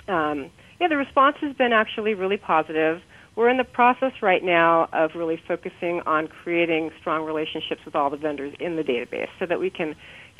um, 0.07 0.53
yeah, 0.81 0.87
the 0.87 0.97
response 0.97 1.39
has 1.41 1.53
been 1.57 1.73
actually 1.73 2.15
really 2.15 2.37
positive 2.37 3.03
we're 3.37 3.51
in 3.51 3.59
the 3.59 3.65
process 3.65 4.13
right 4.23 4.43
now 4.43 4.89
of 4.93 5.15
really 5.15 5.37
focusing 5.37 6.01
on 6.07 6.27
creating 6.27 6.91
strong 6.99 7.25
relationships 7.25 7.85
with 7.85 7.95
all 7.95 8.09
the 8.11 8.17
vendors 8.17 8.55
in 8.59 8.77
the 8.77 8.83
database 8.83 9.29
so 9.39 9.45
that 9.47 9.61
we 9.61 9.69
can 9.71 9.95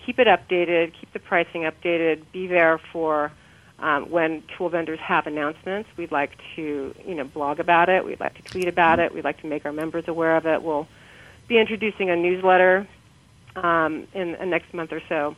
keep 0.05 0.19
it 0.19 0.27
updated, 0.27 0.93
keep 0.99 1.13
the 1.13 1.19
pricing 1.19 1.63
updated, 1.63 2.23
be 2.33 2.47
there 2.47 2.81
for 2.93 3.31
um, 3.79 4.11
when 4.11 4.43
tool 4.57 4.71
vendors 4.71 4.99
have 5.01 5.27
announcements. 5.27 5.91
We'd 5.99 6.11
like 6.11 6.33
to, 6.57 6.95
you 7.05 7.15
know, 7.15 7.25
blog 7.25 7.61
about 7.61 7.91
it. 7.91 8.05
We'd 8.05 8.21
like 8.21 8.35
to 8.35 8.43
tweet 8.43 8.69
about 8.69 8.99
it. 8.99 9.13
We'd 9.15 9.25
like 9.25 9.41
to 9.43 9.47
make 9.47 9.67
our 9.67 9.73
members 9.73 10.05
aware 10.09 10.37
of 10.37 10.47
it. 10.47 10.63
We'll 10.63 10.89
be 11.49 11.59
introducing 11.59 12.09
a 12.09 12.17
newsletter 12.17 12.89
um, 13.57 14.07
in 14.15 14.33
the 14.33 14.47
next 14.47 14.73
month 14.73 14.93
or 14.93 15.03
so, 15.09 15.37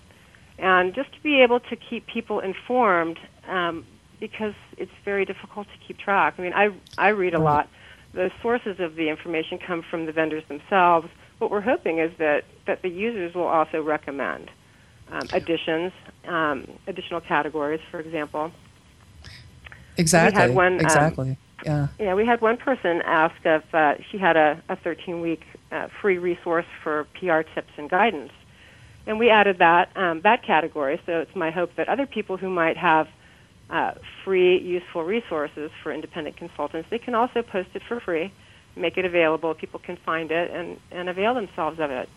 and 0.58 0.94
just 0.94 1.12
to 1.12 1.20
be 1.22 1.42
able 1.42 1.60
to 1.60 1.76
keep 1.76 2.06
people 2.06 2.38
informed. 2.38 3.18
Um, 3.48 3.84
because 4.20 4.54
it's 4.76 4.92
very 5.04 5.24
difficult 5.24 5.66
to 5.68 5.86
keep 5.86 5.98
track. 5.98 6.34
I 6.38 6.42
mean, 6.42 6.52
I 6.54 6.70
I 6.96 7.08
read 7.08 7.34
a 7.34 7.38
lot. 7.38 7.68
The 8.14 8.30
sources 8.42 8.80
of 8.80 8.96
the 8.96 9.08
information 9.08 9.58
come 9.58 9.82
from 9.82 10.06
the 10.06 10.12
vendors 10.12 10.44
themselves. 10.48 11.08
What 11.38 11.50
we're 11.50 11.60
hoping 11.60 11.98
is 11.98 12.10
that 12.18 12.44
that 12.66 12.82
the 12.82 12.88
users 12.88 13.34
will 13.34 13.46
also 13.46 13.82
recommend 13.82 14.50
um, 15.10 15.28
additions, 15.32 15.92
um, 16.26 16.66
additional 16.86 17.20
categories, 17.20 17.80
for 17.90 18.00
example. 18.00 18.52
Exactly. 19.96 20.32
We 20.32 20.40
had 20.40 20.54
one, 20.54 20.74
um, 20.74 20.80
exactly. 20.80 21.30
Um, 21.30 21.36
yeah. 21.64 21.88
Yeah, 21.98 22.14
we 22.14 22.24
had 22.24 22.40
one 22.40 22.56
person 22.56 23.02
ask 23.02 23.34
if 23.44 23.74
uh, 23.74 23.94
she 24.10 24.18
had 24.18 24.36
a, 24.36 24.62
a 24.68 24.76
13 24.76 25.20
week 25.20 25.42
uh, 25.72 25.88
free 26.00 26.18
resource 26.18 26.66
for 26.82 27.06
PR 27.14 27.40
tips 27.42 27.72
and 27.76 27.90
guidance. 27.90 28.32
And 29.06 29.18
we 29.18 29.30
added 29.30 29.58
that 29.58 29.90
um, 29.96 30.20
that 30.22 30.42
category. 30.42 31.00
So 31.06 31.20
it's 31.20 31.34
my 31.34 31.50
hope 31.50 31.74
that 31.76 31.88
other 31.88 32.06
people 32.06 32.36
who 32.36 32.50
might 32.50 32.76
have 32.76 33.08
uh, 33.70 33.92
free, 34.24 34.58
useful 34.60 35.04
resources 35.04 35.70
for 35.82 35.92
independent 35.92 36.36
consultants. 36.36 36.88
They 36.90 36.98
can 36.98 37.14
also 37.14 37.42
post 37.42 37.70
it 37.74 37.82
for 37.86 38.00
free, 38.00 38.32
make 38.76 38.96
it 38.96 39.04
available. 39.04 39.54
People 39.54 39.80
can 39.80 39.96
find 39.96 40.30
it 40.30 40.50
and, 40.50 40.78
and 40.90 41.08
avail 41.08 41.34
themselves 41.34 41.78
of 41.78 41.90
it. 41.90 42.08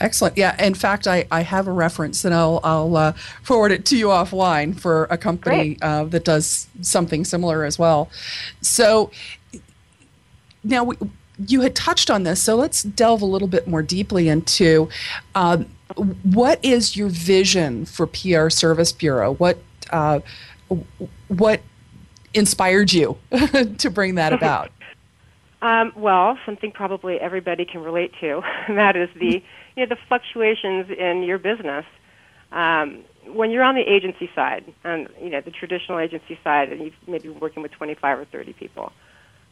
Excellent. 0.00 0.36
Yeah. 0.36 0.60
In 0.62 0.74
fact, 0.74 1.06
I, 1.06 1.26
I 1.30 1.42
have 1.42 1.68
a 1.68 1.72
reference, 1.72 2.24
and 2.24 2.34
I'll 2.34 2.58
I'll 2.64 2.96
uh, 2.96 3.12
forward 3.42 3.70
it 3.70 3.86
to 3.86 3.96
you 3.96 4.06
offline 4.06 4.78
for 4.78 5.04
a 5.04 5.16
company 5.16 5.78
uh, 5.82 6.04
that 6.04 6.24
does 6.24 6.66
something 6.80 7.24
similar 7.24 7.64
as 7.64 7.78
well. 7.78 8.10
So 8.60 9.12
now 10.64 10.82
we, 10.82 10.96
you 11.46 11.60
had 11.60 11.76
touched 11.76 12.10
on 12.10 12.24
this, 12.24 12.42
so 12.42 12.56
let's 12.56 12.82
delve 12.82 13.22
a 13.22 13.26
little 13.26 13.46
bit 13.46 13.68
more 13.68 13.82
deeply 13.82 14.28
into 14.28 14.88
um, 15.36 15.66
what 16.22 16.64
is 16.64 16.96
your 16.96 17.08
vision 17.08 17.84
for 17.84 18.06
PR 18.06 18.48
Service 18.48 18.90
Bureau? 18.90 19.34
What 19.34 19.58
uh, 19.90 20.20
what 21.28 21.60
inspired 22.34 22.92
you 22.92 23.16
to 23.78 23.90
bring 23.90 24.16
that 24.16 24.32
about? 24.38 24.70
Um, 25.62 25.92
well, 25.96 26.38
something 26.44 26.72
probably 26.72 27.18
everybody 27.18 27.64
can 27.64 27.82
relate 27.82 28.12
to, 28.20 28.42
and 28.68 28.76
that 28.76 28.96
is 28.96 29.08
the 29.18 29.42
you 29.76 29.86
know 29.86 29.86
the 29.86 29.96
fluctuations 30.08 30.90
in 30.90 31.22
your 31.22 31.38
business. 31.38 31.86
Um, 32.52 33.02
when 33.26 33.50
you're 33.50 33.64
on 33.64 33.74
the 33.74 33.80
agency 33.80 34.30
side, 34.34 34.64
and 34.84 35.08
you 35.20 35.30
know 35.30 35.40
the 35.40 35.50
traditional 35.50 35.98
agency 35.98 36.38
side, 36.44 36.70
and 36.70 36.84
you've 36.84 36.94
maybe 37.06 37.30
working 37.30 37.62
with 37.62 37.72
25 37.72 38.18
or 38.18 38.24
30 38.26 38.52
people, 38.52 38.92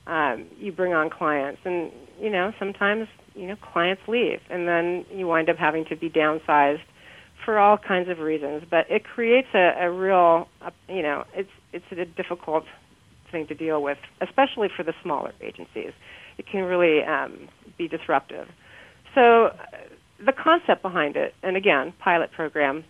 um, 0.07 0.45
you 0.59 0.71
bring 0.71 0.93
on 0.93 1.09
clients, 1.09 1.61
and 1.65 1.91
you 2.21 2.29
know 2.29 2.53
sometimes 2.59 3.09
you 3.35 3.47
know 3.47 3.57
clients 3.57 4.03
leave, 4.07 4.41
and 4.51 4.69
then 4.69 5.07
you 5.11 5.27
wind 5.27 5.49
up 5.49 5.57
having 5.57 5.87
to 5.87 5.97
be 5.97 6.11
downsized 6.11 6.83
for 7.45 7.59
all 7.59 7.77
kinds 7.77 8.09
of 8.09 8.19
reasons, 8.19 8.65
but 8.69 8.91
it 8.91 9.05
creates 9.05 9.49
a, 9.55 9.75
a 9.81 9.91
real, 9.91 10.49
uh, 10.61 10.71
you 10.89 11.03
know, 11.03 11.25
it's 11.35 11.51
it's 11.73 11.85
a 11.91 12.05
difficult 12.05 12.65
thing 13.31 13.47
to 13.47 13.55
deal 13.55 13.83
with, 13.83 13.99
especially 14.21 14.69
for 14.75 14.83
the 14.83 14.95
smaller 15.03 15.33
agencies. 15.41 15.93
It 16.39 16.47
can 16.47 16.65
really 16.65 17.03
um, 17.03 17.49
be 17.79 17.89
disruptive. 17.89 18.49
So, 19.15 19.47
uh, 19.47 19.55
the 20.25 20.33
concept 20.33 20.83
behind 20.83 21.17
it, 21.17 21.35
and 21.43 21.57
again, 21.57 21.93
pilot 21.99 22.31
program, 22.33 22.85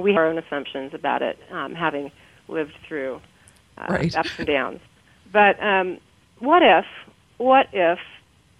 we 0.00 0.12
have 0.12 0.18
our 0.18 0.26
own 0.26 0.38
assumptions 0.38 0.94
about 0.94 1.22
it, 1.22 1.38
um, 1.50 1.74
having 1.74 2.10
lived 2.48 2.72
through 2.88 3.20
uh, 3.76 3.86
right. 3.88 4.16
ups 4.16 4.30
and 4.38 4.46
downs. 4.46 4.80
But 5.30 5.62
um, 5.62 5.98
what 6.38 6.62
if, 6.62 6.86
what 7.38 7.66
if 7.72 7.98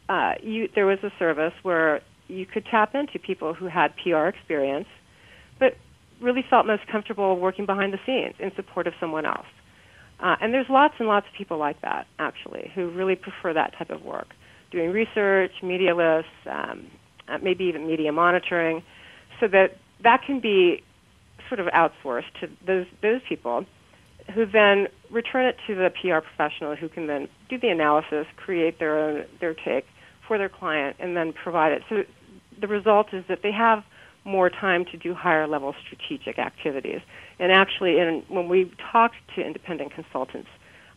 uh, 0.09 0.35
you 0.43 0.69
there 0.75 0.87
was 0.87 0.99
a 1.03 1.11
service 1.19 1.55
where 1.63 2.03
you 2.29 2.47
could 2.47 2.67
tap 2.67 2.95
into 2.95 3.19
people 3.19 3.55
who 3.55 3.67
had 3.67 3.95
PR 3.97 4.27
experience 4.27 4.89
really 6.25 6.45
felt 6.49 6.67
most 6.67 6.87
comfortable 6.91 7.39
working 7.39 7.67
behind 7.67 7.93
the 7.93 7.99
scenes 8.07 8.35
in 8.39 8.51
support 8.57 8.87
of 8.87 8.95
someone 8.99 9.27
else. 9.27 9.47
Uh, 10.21 10.37
and 10.41 10.55
there's 10.55 10.67
lots 10.71 10.95
and 10.99 11.09
lots 11.09 11.27
of 11.27 11.33
people 11.37 11.59
like 11.59 11.81
that, 11.83 12.07
actually, 12.19 12.71
who 12.75 12.91
really 12.91 13.17
prefer 13.17 13.53
that 13.53 13.77
type 13.77 13.91
of 13.91 14.03
work, 14.03 14.29
doing 14.71 14.91
research, 14.91 15.53
media 15.63 15.95
lists, 15.95 16.31
um, 16.51 16.87
uh, 17.29 17.39
maybe 17.43 17.65
even 17.65 17.87
media 17.87 18.13
monitoring, 18.13 18.83
so 19.41 19.49
that 19.49 19.77
that 20.03 20.23
can 20.25 20.41
be 20.41 20.83
sort 21.49 21.61
of 21.61 21.67
outsourced 21.67 22.33
to 22.41 22.49
those 22.67 22.87
those 23.03 23.21
people, 23.29 23.65
who 24.35 24.47
then 24.47 24.87
return 25.11 25.47
it 25.47 25.57
to 25.67 25.75
the 25.75 25.91
PR 25.91 26.21
professional, 26.21 26.77
who 26.77 26.89
can 26.89 27.07
then 27.07 27.29
do 27.49 27.59
the 27.59 27.69
analysis, 27.69 28.27
create 28.37 28.79
their 28.79 28.99
own 28.99 29.25
their 29.41 29.55
take 29.55 29.85
for 30.27 30.39
their 30.39 30.49
client, 30.49 30.97
and 31.01 31.17
then 31.17 31.33
provide 31.33 31.73
it. 31.73 31.83
So 31.89 32.05
the 32.61 32.69
result 32.69 33.13
is 33.13 33.25
that 33.29 33.41
they 33.43 33.53
have 33.53 33.83
more 34.25 34.49
time 34.49 34.85
to 34.87 34.97
do 34.97 35.15
higher 35.15 35.47
level 35.47 35.75
strategic 35.87 36.39
activities. 36.39 37.01
And 37.39 37.53
actually, 37.53 37.99
in, 37.99 38.23
when 38.29 38.49
we 38.49 38.73
talked 38.93 39.17
to 39.35 39.43
independent 39.45 39.93
consultants, 39.93 40.49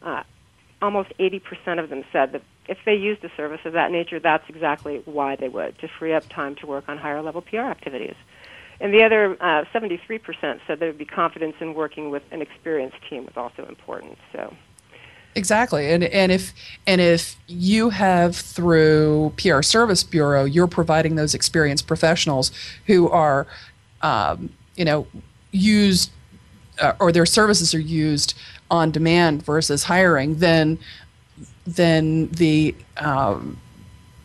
uh, 0.01 0.23
almost 0.81 1.09
80% 1.19 1.83
of 1.83 1.89
them 1.89 2.03
said 2.11 2.31
that 2.33 2.41
if 2.67 2.77
they 2.85 2.95
used 2.95 3.23
a 3.23 3.29
service 3.35 3.61
of 3.65 3.73
that 3.73 3.91
nature, 3.91 4.19
that's 4.19 4.43
exactly 4.49 5.01
why 5.05 5.35
they 5.35 5.49
would, 5.49 5.77
to 5.79 5.87
free 5.87 6.13
up 6.13 6.27
time 6.29 6.55
to 6.55 6.67
work 6.67 6.85
on 6.87 6.97
higher 6.97 7.21
level 7.21 7.41
PR 7.41 7.57
activities. 7.57 8.15
And 8.79 8.93
the 8.93 9.03
other 9.03 9.35
uh, 9.41 9.65
73% 9.73 10.59
said 10.67 10.79
there 10.79 10.89
would 10.89 10.97
be 10.97 11.05
confidence 11.05 11.55
in 11.59 11.73
working 11.73 12.11
with 12.11 12.23
an 12.31 12.41
experienced 12.41 12.97
team 13.09 13.25
was 13.25 13.35
also 13.35 13.67
important. 13.67 14.17
So 14.31 14.55
Exactly, 15.37 15.91
and 15.91 16.03
and 16.05 16.31
if 16.31 16.51
and 16.87 16.99
if 16.99 17.37
you 17.45 17.91
have 17.91 18.35
through 18.35 19.31
PR 19.37 19.61
Service 19.61 20.03
Bureau, 20.03 20.45
you're 20.45 20.65
providing 20.65 21.13
those 21.13 21.35
experienced 21.35 21.85
professionals 21.85 22.51
who 22.87 23.07
are, 23.11 23.45
um, 24.01 24.49
you 24.75 24.83
know, 24.83 25.05
used 25.51 26.09
uh, 26.81 26.93
or 26.99 27.11
their 27.11 27.27
services 27.27 27.75
are 27.75 27.79
used 27.79 28.33
on 28.71 28.89
demand 28.89 29.45
versus 29.45 29.83
hiring, 29.83 30.39
then 30.39 30.79
then 31.67 32.29
the 32.29 32.73
um, 32.97 33.61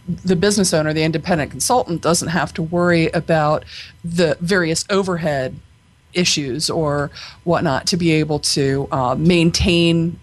the 0.09 0.35
business 0.35 0.73
owner, 0.73 0.95
the 0.95 1.03
independent 1.03 1.51
consultant, 1.51 2.01
doesn't 2.01 2.29
have 2.29 2.55
to 2.55 2.63
worry 2.63 3.09
about 3.09 3.67
the 4.03 4.39
various 4.41 4.87
overhead 4.89 5.57
issues 6.15 6.71
or 6.71 7.11
whatnot 7.45 7.87
to 7.89 7.99
be 7.99 8.13
able 8.13 8.39
to 8.39 8.89
uh, 8.93 9.15
maintain 9.15 10.19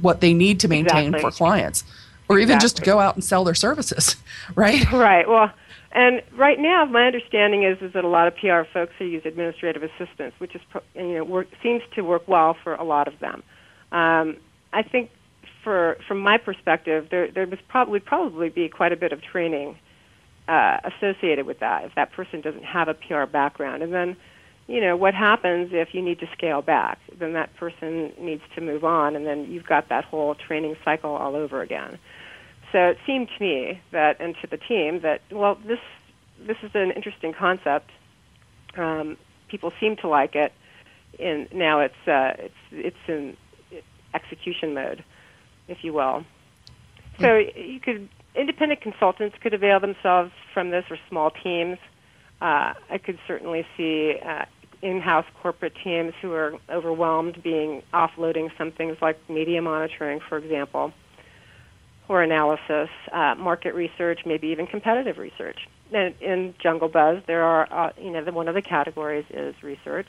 what 0.00 0.20
they 0.20 0.34
need 0.34 0.60
to 0.60 0.68
maintain 0.68 1.08
exactly. 1.14 1.30
for 1.30 1.36
clients 1.36 1.84
or 2.28 2.38
even 2.38 2.58
just 2.58 2.76
to 2.76 2.82
go 2.82 2.98
out 2.98 3.14
and 3.14 3.24
sell 3.24 3.44
their 3.44 3.54
services 3.54 4.16
right? 4.54 4.90
Right. 4.92 5.28
Well 5.28 5.52
and 5.92 6.22
right 6.36 6.58
now 6.58 6.84
my 6.84 7.06
understanding 7.06 7.62
is 7.62 7.80
is 7.80 7.92
that 7.92 8.04
a 8.04 8.08
lot 8.08 8.28
of 8.28 8.36
pr 8.36 8.68
folks 8.72 8.92
who 8.98 9.04
use 9.04 9.22
administrative 9.24 9.82
assistants 9.82 10.38
which 10.38 10.54
is 10.54 10.60
you 10.94 11.14
know 11.14 11.24
work, 11.24 11.48
seems 11.62 11.82
to 11.94 12.02
work 12.02 12.26
well 12.26 12.56
for 12.62 12.74
a 12.74 12.84
lot 12.84 13.08
of 13.08 13.18
them. 13.20 13.42
Um, 13.92 14.36
i 14.72 14.82
think 14.82 15.10
for 15.66 15.98
from 16.06 16.20
my 16.20 16.38
perspective, 16.38 17.08
there 17.10 17.28
there 17.28 17.44
was 17.44 17.58
prob- 17.66 17.88
would 17.88 18.04
probably 18.04 18.50
be 18.50 18.68
quite 18.68 18.92
a 18.92 18.96
bit 18.96 19.10
of 19.10 19.20
training 19.20 19.76
uh, 20.46 20.78
associated 20.84 21.44
with 21.44 21.58
that 21.58 21.84
if 21.84 21.94
that 21.96 22.12
person 22.12 22.40
doesn't 22.40 22.62
have 22.62 22.86
a 22.86 22.94
PR 22.94 23.24
background, 23.24 23.82
and 23.82 23.92
then 23.92 24.16
you 24.66 24.80
know 24.80 24.96
what 24.96 25.14
happens 25.14 25.70
if 25.72 25.94
you 25.94 26.02
need 26.02 26.18
to 26.20 26.26
scale 26.32 26.62
back? 26.62 26.98
Then 27.18 27.32
that 27.34 27.54
person 27.56 28.12
needs 28.18 28.42
to 28.54 28.60
move 28.60 28.84
on 28.84 29.16
and 29.16 29.26
then 29.26 29.50
you've 29.50 29.66
got 29.66 29.88
that 29.88 30.04
whole 30.04 30.34
training 30.34 30.76
cycle 30.84 31.14
all 31.14 31.36
over 31.36 31.62
again. 31.62 31.98
So 32.72 32.78
it 32.78 32.98
seemed 33.06 33.28
to 33.36 33.44
me 33.44 33.80
that 33.92 34.20
and 34.20 34.34
to 34.42 34.46
the 34.46 34.56
team 34.56 35.00
that 35.00 35.22
well 35.30 35.56
this 35.66 35.78
this 36.46 36.56
is 36.62 36.70
an 36.74 36.90
interesting 36.90 37.32
concept. 37.32 37.90
Um, 38.76 39.16
people 39.48 39.72
seem 39.80 39.96
to 39.96 40.08
like 40.08 40.34
it. 40.34 40.52
And 41.18 41.48
now 41.54 41.80
it's 41.80 41.94
uh, 42.06 42.32
it's 42.38 42.54
it's 42.72 42.96
in 43.08 43.36
execution 44.12 44.74
mode 44.74 45.04
if 45.68 45.78
you 45.82 45.92
will. 45.92 46.24
So 47.20 47.38
you 47.38 47.80
could 47.80 48.08
independent 48.34 48.82
consultants 48.82 49.36
could 49.40 49.54
avail 49.54 49.80
themselves 49.80 50.30
from 50.52 50.70
this 50.70 50.84
or 50.90 50.98
small 51.08 51.30
teams. 51.30 51.78
Uh, 52.40 52.74
I 52.90 52.98
could 53.02 53.18
certainly 53.26 53.66
see 53.76 54.16
uh, 54.22 54.44
in-house 54.82 55.26
corporate 55.42 55.74
teams 55.82 56.12
who 56.20 56.32
are 56.32 56.54
overwhelmed 56.70 57.42
being 57.42 57.82
offloading 57.92 58.50
some 58.58 58.72
things 58.72 58.96
like 59.00 59.18
media 59.28 59.62
monitoring, 59.62 60.20
for 60.28 60.38
example, 60.38 60.92
or 62.08 62.22
analysis, 62.22 62.88
uh, 63.12 63.34
market 63.36 63.74
research, 63.74 64.20
maybe 64.26 64.48
even 64.48 64.66
competitive 64.66 65.18
research. 65.18 65.58
And 65.92 66.14
in 66.20 66.54
Jungle 66.62 66.88
Buzz, 66.88 67.22
there 67.26 67.44
are, 67.44 67.66
uh, 67.70 67.92
you 68.00 68.10
know, 68.10 68.24
the, 68.24 68.32
one 68.32 68.48
of 68.48 68.54
the 68.54 68.62
categories 68.62 69.24
is 69.30 69.54
research, 69.62 70.08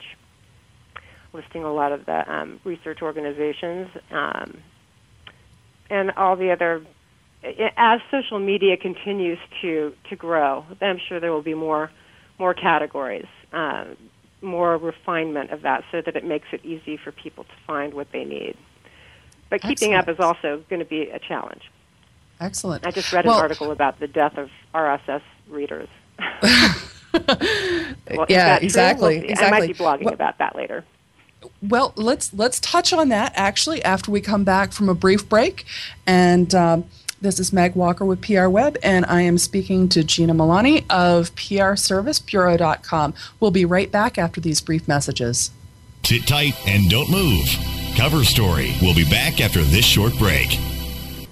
listing 1.32 1.64
a 1.64 1.72
lot 1.72 1.92
of 1.92 2.06
the 2.06 2.32
um, 2.32 2.60
research 2.64 3.02
organizations 3.02 3.88
um, 4.10 4.58
and 5.90 6.12
all 6.12 6.36
the 6.36 6.50
other. 6.50 6.84
As 7.76 8.00
social 8.10 8.40
media 8.40 8.76
continues 8.76 9.38
to 9.62 9.94
to 10.10 10.16
grow, 10.16 10.66
I'm 10.80 10.98
sure 11.08 11.20
there 11.20 11.32
will 11.32 11.42
be 11.42 11.54
more 11.54 11.88
more 12.36 12.52
categories. 12.52 13.28
Uh, 13.52 13.84
more 14.40 14.76
refinement 14.76 15.50
of 15.50 15.62
that 15.62 15.84
so 15.90 16.00
that 16.00 16.16
it 16.16 16.24
makes 16.24 16.48
it 16.52 16.64
easy 16.64 16.96
for 16.96 17.12
people 17.12 17.44
to 17.44 17.50
find 17.66 17.94
what 17.94 18.10
they 18.12 18.24
need. 18.24 18.56
But 19.50 19.62
keeping 19.62 19.94
Excellent. 19.94 20.08
up 20.08 20.08
is 20.08 20.20
also 20.20 20.62
going 20.68 20.80
to 20.80 20.84
be 20.84 21.02
a 21.10 21.18
challenge. 21.18 21.70
Excellent. 22.40 22.86
I 22.86 22.90
just 22.90 23.12
read 23.12 23.24
Well- 23.24 23.36
an 23.36 23.42
article 23.42 23.70
about 23.72 23.98
the 23.98 24.06
death 24.06 24.36
of 24.38 24.50
RSS 24.74 25.22
readers. 25.48 25.88
Well, 28.14 28.26
Yeah, 28.28 28.56
exactly, 28.60 29.14
We'll 29.18 29.22
see. 29.22 29.28
I 29.28 29.30
exactly. 29.32 29.60
might 29.60 29.66
be 29.66 29.74
blogging 29.74 30.04
Well- 30.04 30.14
about 30.14 30.38
that 30.38 30.54
later. 30.56 30.84
Well, 31.62 31.92
let's 31.96 32.34
let's 32.34 32.58
touch 32.60 32.92
on 32.92 33.08
that 33.10 33.32
actually 33.36 33.82
after 33.84 34.10
we 34.10 34.20
come 34.20 34.42
back 34.44 34.72
from 34.72 34.88
a 34.88 34.94
brief 34.94 35.28
break. 35.28 35.64
And 36.06 36.52
um, 36.54 36.84
this 37.20 37.40
is 37.40 37.52
Meg 37.52 37.74
Walker 37.74 38.04
with 38.04 38.22
PR 38.22 38.48
Web, 38.48 38.76
and 38.82 39.04
I 39.06 39.22
am 39.22 39.38
speaking 39.38 39.88
to 39.90 40.04
Gina 40.04 40.34
Milani 40.34 40.84
of 40.90 41.34
PRServiceBureau.com. 41.34 43.14
We'll 43.40 43.50
be 43.50 43.64
right 43.64 43.90
back 43.90 44.18
after 44.18 44.40
these 44.40 44.60
brief 44.60 44.86
messages. 44.86 45.50
Sit 46.04 46.26
tight 46.26 46.54
and 46.66 46.88
don't 46.88 47.10
move. 47.10 47.46
Cover 47.96 48.24
Story 48.24 48.74
will 48.80 48.94
be 48.94 49.04
back 49.04 49.40
after 49.40 49.62
this 49.62 49.84
short 49.84 50.16
break. 50.18 50.48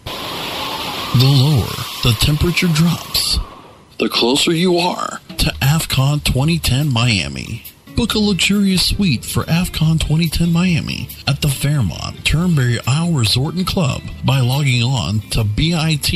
The 0.04 1.24
lower 1.24 1.86
the 2.02 2.12
temperature 2.20 2.68
drops, 2.68 3.38
the 3.98 4.08
closer 4.08 4.52
you 4.52 4.76
are 4.78 5.20
to 5.38 5.46
AFCON 5.62 6.22
2010 6.24 6.92
Miami. 6.92 7.62
Book 7.96 8.14
a 8.14 8.18
luxurious 8.18 8.86
suite 8.90 9.24
for 9.24 9.44
AFCON 9.44 9.98
2010 9.98 10.52
Miami 10.52 11.08
at 11.26 11.40
the 11.40 11.48
Fairmont 11.48 12.26
Turnberry 12.26 12.78
Isle 12.86 13.12
Resort 13.12 13.54
and 13.54 13.66
Club 13.66 14.02
by 14.22 14.40
logging 14.40 14.82
on 14.82 15.20
to 15.30 15.42
bit.ly 15.42 16.12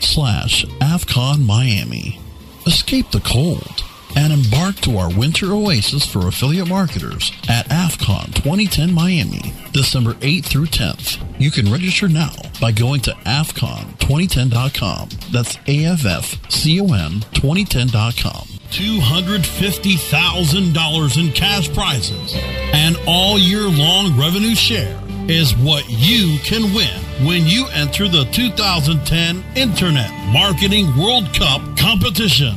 slash 0.00 0.64
AFCON 0.80 1.46
Miami. 1.46 2.18
Escape 2.66 3.12
the 3.12 3.20
cold 3.20 3.84
and 4.16 4.32
embark 4.32 4.74
to 4.80 4.98
our 4.98 5.08
winter 5.08 5.52
oasis 5.52 6.04
for 6.04 6.26
affiliate 6.26 6.68
marketers 6.68 7.30
at 7.48 7.66
AFCON 7.66 8.34
2010 8.34 8.92
Miami, 8.92 9.54
December 9.70 10.14
8th 10.14 10.46
through 10.46 10.66
10th. 10.66 11.24
You 11.40 11.52
can 11.52 11.70
register 11.70 12.08
now 12.08 12.32
by 12.60 12.72
going 12.72 13.02
to 13.02 13.12
AFCON2010.com. 13.12 15.10
That's 15.30 15.56
AFFCON 15.58 17.24
2010.com. 17.32 18.51
$250,000 18.72 21.18
in 21.18 21.32
cash 21.32 21.70
prizes 21.74 22.34
and 22.72 22.96
all 23.06 23.38
year 23.38 23.68
long 23.68 24.18
revenue 24.18 24.54
share 24.54 24.98
is 25.28 25.54
what 25.56 25.84
you 25.88 26.38
can 26.42 26.74
win 26.74 26.98
when 27.26 27.46
you 27.46 27.66
enter 27.74 28.08
the 28.08 28.24
2010 28.32 29.44
Internet 29.54 30.10
Marketing 30.32 30.86
World 30.96 31.32
Cup 31.34 31.60
competition. 31.76 32.56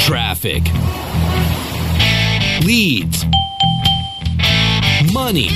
Traffic. 0.00 0.64
Leads. 2.62 3.24
Money. 5.12 5.50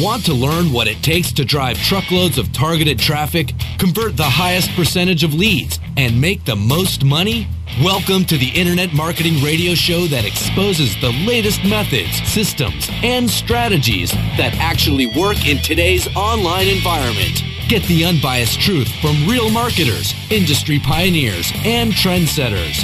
Want 0.00 0.24
to 0.24 0.32
learn 0.32 0.72
what 0.72 0.88
it 0.88 1.02
takes 1.02 1.30
to 1.32 1.44
drive 1.44 1.76
truckloads 1.78 2.38
of 2.38 2.52
targeted 2.52 2.98
traffic, 2.98 3.52
convert 3.78 4.16
the 4.16 4.24
highest 4.24 4.70
percentage 4.70 5.24
of 5.24 5.34
leads, 5.34 5.78
and 5.96 6.20
make 6.20 6.44
the 6.44 6.56
most 6.56 7.04
money? 7.04 7.46
Welcome 7.82 8.24
to 8.24 8.38
the 8.38 8.48
Internet 8.48 8.92
Marketing 8.92 9.42
Radio 9.42 9.74
Show 9.74 10.06
that 10.06 10.24
exposes 10.24 10.98
the 11.00 11.12
latest 11.26 11.62
methods, 11.64 12.16
systems, 12.28 12.88
and 13.02 13.28
strategies 13.28 14.10
that 14.10 14.54
actually 14.58 15.06
work 15.16 15.46
in 15.46 15.58
today's 15.58 16.08
online 16.16 16.66
environment. 16.66 17.42
Get 17.68 17.82
the 17.84 18.04
unbiased 18.04 18.60
truth 18.60 18.88
from 19.00 19.28
real 19.28 19.50
marketers, 19.50 20.14
industry 20.30 20.80
pioneers, 20.80 21.52
and 21.64 21.92
trendsetters. 21.92 22.82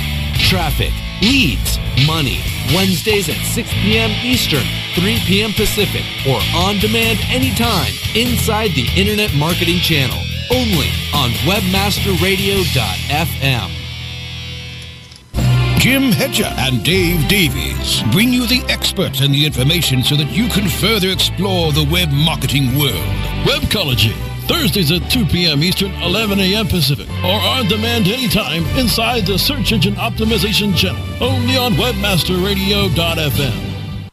Traffic, 0.49 0.93
leads, 1.21 1.79
money. 2.07 2.41
Wednesdays 2.75 3.29
at 3.29 3.37
6 3.37 3.69
p.m. 3.83 4.11
Eastern, 4.25 4.65
3 4.95 5.19
p.m. 5.27 5.53
Pacific, 5.53 6.05
or 6.27 6.41
on 6.57 6.79
demand 6.79 7.19
anytime 7.29 7.93
inside 8.15 8.71
the 8.73 8.89
Internet 8.97 9.35
Marketing 9.35 9.79
Channel. 9.79 10.19
Only 10.51 10.89
on 11.15 11.31
WebmasterRadio.fm. 11.45 13.85
Jim 15.85 16.13
Hedger 16.13 16.51
and 16.57 16.83
Dave 16.83 17.29
Davies 17.29 18.03
bring 18.11 18.33
you 18.33 18.47
the 18.47 18.63
experts 18.71 19.21
and 19.21 19.35
the 19.35 19.45
information 19.45 20.03
so 20.03 20.17
that 20.17 20.31
you 20.31 20.49
can 20.49 20.67
further 20.67 21.11
explore 21.11 21.73
the 21.73 21.87
web 21.93 22.11
marketing 22.11 22.79
world. 22.79 23.05
Webcology, 23.45 24.17
Thursdays 24.47 24.93
at 24.93 25.11
2 25.11 25.25
p.m. 25.27 25.63
Eastern, 25.63 25.91
11 26.03 26.39
a.m. 26.41 26.67
Pacific, 26.67 27.09
or 27.25 27.41
on 27.41 27.67
demand 27.67 28.07
anytime 28.09 28.65
inside 28.79 29.25
the 29.27 29.39
Search 29.39 29.73
Engine 29.73 29.95
Optimization 29.95 30.77
channel, 30.77 31.03
only 31.23 31.57
on 31.57 31.73
WebmasterRadio.fm. 31.73 34.11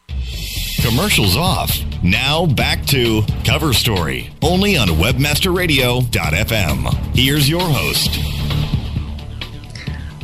Commercials 0.81 1.35
off. 1.37 1.77
Now 2.01 2.45
back 2.45 2.85
to 2.87 3.23
Cover 3.43 3.73
Story, 3.73 4.29
only 4.41 4.77
on 4.77 4.87
WebmasterRadio.fm. 4.87 6.93
Here's 7.15 7.49
your 7.49 7.61
host. 7.61 8.17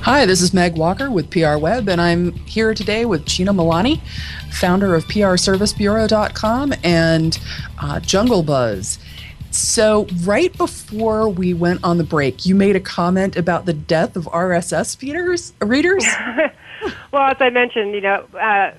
Hi, 0.02 0.26
this 0.26 0.42
is 0.42 0.54
Meg 0.54 0.78
Walker 0.78 1.12
with 1.12 1.30
PR 1.30 1.58
Web, 1.58 1.90
and 1.90 2.00
I'm 2.00 2.32
here 2.46 2.74
today 2.74 3.04
with 3.04 3.26
Gina 3.26 3.54
Milani, 3.54 4.00
founder 4.52 4.96
of 4.96 5.04
PRServiceBureau.com 5.06 6.74
and 6.82 7.38
uh, 7.82 8.00
Jungle 8.00 8.42
Buzz. 8.42 9.00
So, 9.58 10.06
right 10.24 10.56
before 10.56 11.28
we 11.28 11.56
went 11.56 11.84
on 11.84 11.98
the 11.98 12.04
break, 12.04 12.46
you 12.46 12.54
made 12.54 12.76
a 12.76 12.80
comment 12.80 13.36
about 13.36 13.66
the 13.66 13.74
death 13.74 14.16
of 14.16 14.26
RSS 14.26 14.96
feeders, 14.96 15.52
readers. 15.60 16.06
well, 17.12 17.32
as 17.32 17.38
I 17.40 17.50
mentioned, 17.50 17.96
you 17.96 18.02
know, 18.02 18.26
uh, 18.40 18.74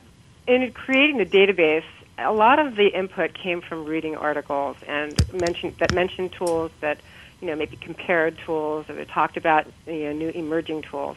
in 0.47 0.71
creating 0.73 1.19
the 1.19 1.27
database, 1.27 1.83
a 2.17 2.33
lot 2.33 2.61
of 2.61 2.77
the 2.77 2.87
input 2.88 3.35
came 3.35 3.61
from 3.61 3.87
reading 3.87 4.14
articles 4.14 4.77
and 4.87 5.21
mention 5.33 5.75
that 5.81 5.91
mentioned 5.91 6.33
tools 6.33 6.71
that 6.81 7.01
you 7.41 7.49
know, 7.49 7.57
maybe 7.57 7.77
compared 7.77 8.38
tools 8.38 8.87
they 8.88 9.05
talked 9.05 9.37
about 9.37 9.67
you 9.87 10.05
know 10.05 10.12
new 10.12 10.29
emerging 10.31 10.83
tools. 10.83 11.17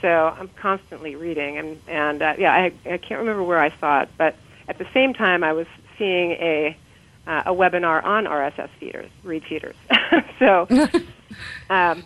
So 0.00 0.34
I'm 0.38 0.48
constantly 0.56 1.16
reading, 1.16 1.58
and 1.58 1.80
and 1.86 2.22
uh, 2.22 2.34
yeah, 2.38 2.52
I 2.52 2.72
I 2.84 2.98
can't 2.98 3.20
remember 3.20 3.42
where 3.42 3.60
I 3.60 3.70
saw 3.78 4.02
it, 4.02 4.10
but 4.16 4.36
at 4.68 4.78
the 4.78 4.86
same 4.92 5.14
time 5.14 5.44
I 5.44 5.52
was 5.52 5.66
seeing 5.98 6.32
a 6.32 6.76
uh, 7.30 7.44
a 7.46 7.54
webinar 7.54 8.02
on 8.04 8.24
RSS 8.24 8.68
feeders, 8.80 9.10
read 9.22 9.44
feeders. 9.44 9.76
so. 10.38 10.66
um, 11.70 12.02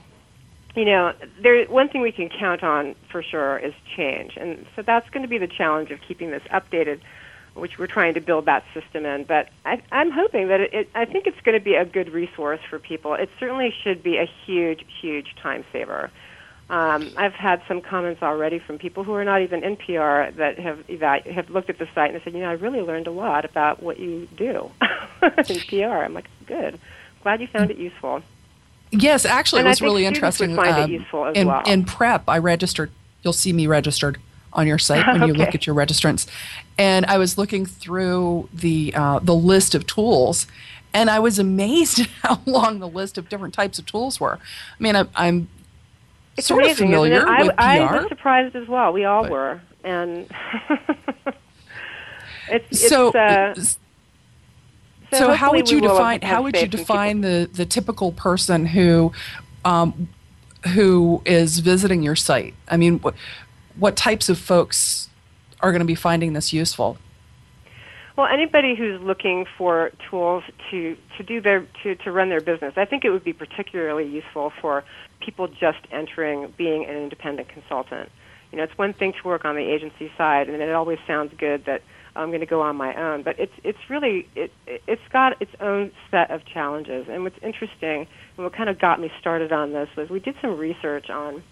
you 0.76 0.84
know, 0.84 1.12
there 1.40 1.64
one 1.66 1.88
thing 1.88 2.02
we 2.02 2.10
can 2.10 2.28
count 2.28 2.64
on 2.64 2.96
for 3.10 3.22
sure 3.22 3.58
is 3.58 3.72
change, 3.96 4.37
and 4.37 4.66
so 4.74 4.82
that's 4.82 5.08
going 5.10 5.22
to 5.22 5.28
be 5.28 5.38
the 5.38 5.46
challenge 5.46 5.92
of 5.92 6.00
keeping 6.00 6.32
this 6.32 6.42
updated, 6.52 7.00
which 7.54 7.78
we're 7.78 7.87
trying 7.87 8.14
to 8.14 8.20
build 8.20 8.46
that 8.46 8.64
system 8.74 9.06
in. 9.06 9.22
But 9.22 9.50
I, 9.64 9.80
I'm 9.92 10.10
hoping 10.10 10.48
that 10.48 10.60
it, 10.60 10.74
it, 10.74 10.88
I 10.92 11.04
think 11.04 11.28
it's 11.28 11.40
going 11.44 11.56
to 11.56 11.64
be 11.64 11.76
a 11.76 11.84
good 11.84 12.12
resource 12.12 12.58
for 12.68 12.80
people. 12.80 13.14
It 13.14 13.30
certainly 13.38 13.72
should 13.84 14.02
be 14.02 14.16
a 14.16 14.28
huge, 14.44 14.84
huge 15.00 15.37
time 15.40 15.64
saver. 15.72 16.10
Um, 16.70 17.11
I've 17.16 17.35
had 17.35 17.62
some 17.68 17.83
comments 17.83 18.22
already 18.22 18.59
from 18.59 18.79
people 18.79 19.05
who 19.05 19.12
are 19.12 19.24
not 19.24 19.42
even 19.42 19.62
in 19.62 19.77
PR 19.77 20.33
that 20.38 20.59
have 20.59 20.83
eva- 20.88 21.22
have 21.31 21.50
looked 21.50 21.68
at 21.68 21.79
the 21.79 21.87
site 21.94 22.14
and 22.14 22.22
said, 22.24 22.33
you 22.33 22.40
know, 22.40 22.48
I 22.48 22.55
really 22.55 22.81
learned 22.81 23.07
a 23.07 23.11
lot 23.11 23.44
about 23.44 23.83
what 23.83 23.98
you 23.98 24.27
do 24.35 24.70
in 25.22 25.61
PR. 25.68 26.05
I'm 26.05 26.14
like, 26.14 26.29
good, 26.46 26.81
glad 27.22 27.42
you 27.42 27.48
found 27.48 27.70
it 27.70 27.77
useful. 27.77 28.22
Yes, 28.90 29.27
actually, 29.27 29.61
and 29.61 29.66
it 29.66 29.70
was 29.70 29.83
I 29.83 29.85
really 29.85 30.07
interesting. 30.07 30.59
Um, 30.59 30.66
it 30.66 30.90
useful 30.90 31.27
as 31.27 31.37
in, 31.37 31.48
well. 31.48 31.62
in 31.66 31.85
prep, 31.85 32.24
I 32.29 32.38
registered. 32.38 32.90
You'll 33.22 33.33
see 33.33 33.53
me 33.53 33.66
registered 33.66 34.18
on 34.53 34.66
your 34.66 34.79
site 34.79 35.07
when 35.07 35.29
you 35.29 35.35
look 35.38 35.55
at 35.55 35.66
your 35.66 35.74
registrants, 35.74 36.27
and 36.79 37.05
I 37.07 37.18
was 37.18 37.37
looking 37.37 37.66
through 37.66 38.48
the 38.55 38.94
uh, 38.96 39.18
the 39.18 39.35
list 39.35 39.74
of 39.74 39.87
tools, 39.87 40.46
and 40.94 41.11
I 41.11 41.18
was 41.18 41.38
amazed 41.38 42.00
at 42.00 42.07
how 42.22 42.40
long 42.46 42.79
the 42.79 42.88
list 42.88 43.18
of 43.18 43.29
different 43.29 43.53
types 43.53 43.79
of 43.79 43.85
tools 43.85 44.18
were. 44.18 44.38
I 44.38 44.83
mean, 44.83 44.96
I'm, 44.96 45.11
I'm 45.14 45.48
It's 46.37 46.47
sort 46.49 46.64
amazing, 46.64 46.87
of 46.87 46.90
familiar 46.90 47.20
it? 47.20 47.47
with 47.47 47.55
I, 47.59 47.79
PR. 47.79 47.94
I 47.94 47.99
was 47.99 48.09
surprised 48.09 48.57
as 48.57 48.66
well. 48.68 48.92
We 48.92 49.05
all 49.05 49.29
were, 49.29 49.61
and 49.85 50.29
it's, 52.49 52.88
so, 52.88 53.12
uh, 53.12 53.55
so, 55.12 55.33
how 55.33 55.53
would 55.53 55.70
you 55.70 55.81
define 55.81 56.23
how 56.23 56.42
would 56.42 56.57
you 56.57 56.66
define 56.66 57.20
the 57.20 57.49
the 57.53 57.64
typical 57.64 58.12
person 58.12 58.66
who 58.66 59.12
um, 59.64 60.09
who 60.75 61.23
is 61.25 61.61
visiting 61.61 62.03
your 62.03 62.16
site? 62.16 62.55
I 62.68 62.77
mean, 62.77 62.99
what 63.01 63.14
what 63.77 63.97
types 63.97 64.29
of 64.29 64.38
folks 64.38 65.09
are 65.61 65.70
going 65.70 65.81
to 65.81 65.87
be 65.87 65.94
finding 65.94 66.33
this 66.33 66.53
useful? 66.53 66.99
Well, 68.16 68.29
anybody 68.33 68.77
who's 68.77 69.00
looking 69.00 69.44
for 69.59 69.90
tools 70.09 70.44
to, 70.70 70.96
to 71.16 71.22
do 71.24 71.40
their 71.40 71.66
to, 71.83 71.96
to 71.96 72.12
run 72.12 72.29
their 72.29 72.40
business, 72.40 72.74
I 72.77 72.85
think 72.85 73.05
it 73.05 73.11
would 73.11 73.24
be 73.24 73.33
particularly 73.33 74.07
useful 74.07 74.53
for 74.61 74.85
people 75.20 75.48
just 75.48 75.79
entering 75.90 76.53
being 76.57 76.85
an 76.85 76.96
independent 76.96 77.48
consultant. 77.48 78.11
You 78.53 78.59
know, 78.59 78.64
it's 78.64 78.79
one 78.79 78.92
thing 78.92 79.14
to 79.20 79.29
work 79.29 79.44
on 79.44 79.57
the 79.57 79.68
agency 79.68 80.12
side, 80.16 80.48
and 80.48 80.62
it 80.62 80.70
always 80.70 80.98
sounds 81.09 81.33
good 81.37 81.64
that 81.66 81.83
I'm 82.14 82.29
going 82.29 82.38
to 82.40 82.46
go 82.46 82.61
on 82.61 82.77
my 82.77 82.94
own, 82.94 83.24
but 83.24 83.37
it's 83.40 83.53
it's 83.64 83.79
really 83.90 84.29
it 84.37 84.53
it's 84.66 85.03
got 85.12 85.42
its 85.42 85.50
own 85.59 85.90
set 86.12 86.31
of 86.31 86.44
challenges. 86.46 87.07
And 87.11 87.24
what's 87.24 87.38
interesting 87.42 88.07
and 88.37 88.44
what 88.44 88.53
kind 88.53 88.70
of 88.70 88.79
got 88.79 89.00
me 89.00 89.11
started 89.20 89.53
on 89.53 89.72
this 89.72 89.88
was 89.96 90.09
we 90.09 90.20
did 90.20 90.37
some 90.40 90.57
research 90.57 91.11
on 91.11 91.42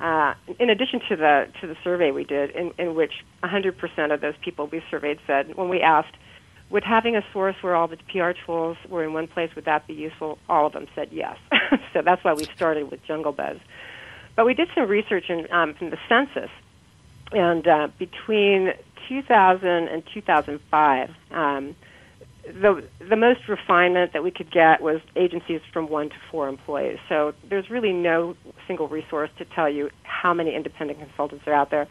uh, 0.00 0.34
in 0.58 0.70
addition 0.70 1.00
to 1.08 1.16
the 1.16 1.48
to 1.60 1.66
the 1.66 1.76
survey 1.82 2.10
we 2.10 2.24
did, 2.24 2.50
in, 2.50 2.72
in 2.78 2.94
which 2.94 3.12
100% 3.42 4.14
of 4.14 4.20
those 4.20 4.34
people 4.42 4.68
we 4.68 4.82
surveyed 4.90 5.18
said, 5.26 5.56
when 5.56 5.68
we 5.68 5.80
asked, 5.80 6.14
would 6.70 6.84
having 6.84 7.16
a 7.16 7.22
source 7.32 7.56
where 7.62 7.74
all 7.74 7.88
the 7.88 7.96
PR 8.08 8.30
tools 8.46 8.76
were 8.88 9.02
in 9.02 9.12
one 9.12 9.26
place 9.26 9.50
would 9.56 9.64
that 9.64 9.86
be 9.86 9.94
useful? 9.94 10.38
All 10.48 10.66
of 10.66 10.72
them 10.72 10.86
said 10.94 11.08
yes. 11.10 11.36
so 11.92 12.02
that's 12.02 12.22
why 12.22 12.34
we 12.34 12.44
started 12.44 12.90
with 12.90 13.02
Jungle 13.04 13.32
Buzz. 13.32 13.58
But 14.36 14.46
we 14.46 14.54
did 14.54 14.68
some 14.74 14.88
research 14.88 15.30
in, 15.30 15.50
um, 15.50 15.74
from 15.74 15.90
the 15.90 15.98
census, 16.08 16.50
and 17.32 17.66
uh, 17.66 17.88
between 17.98 18.72
2000 19.08 19.66
and 19.66 20.02
2005. 20.14 21.10
Um, 21.32 21.74
the 22.52 22.84
the 23.08 23.16
most 23.16 23.48
refinement 23.48 24.12
that 24.12 24.22
we 24.22 24.30
could 24.30 24.50
get 24.50 24.80
was 24.80 25.00
agencies 25.16 25.60
from 25.72 25.88
one 25.88 26.08
to 26.10 26.16
four 26.30 26.48
employees. 26.48 26.98
So 27.08 27.34
there's 27.48 27.70
really 27.70 27.92
no 27.92 28.36
single 28.66 28.88
resource 28.88 29.30
to 29.38 29.44
tell 29.44 29.68
you 29.68 29.90
how 30.02 30.34
many 30.34 30.54
independent 30.54 30.98
consultants 30.98 31.46
are 31.46 31.54
out 31.54 31.70
there. 31.70 31.86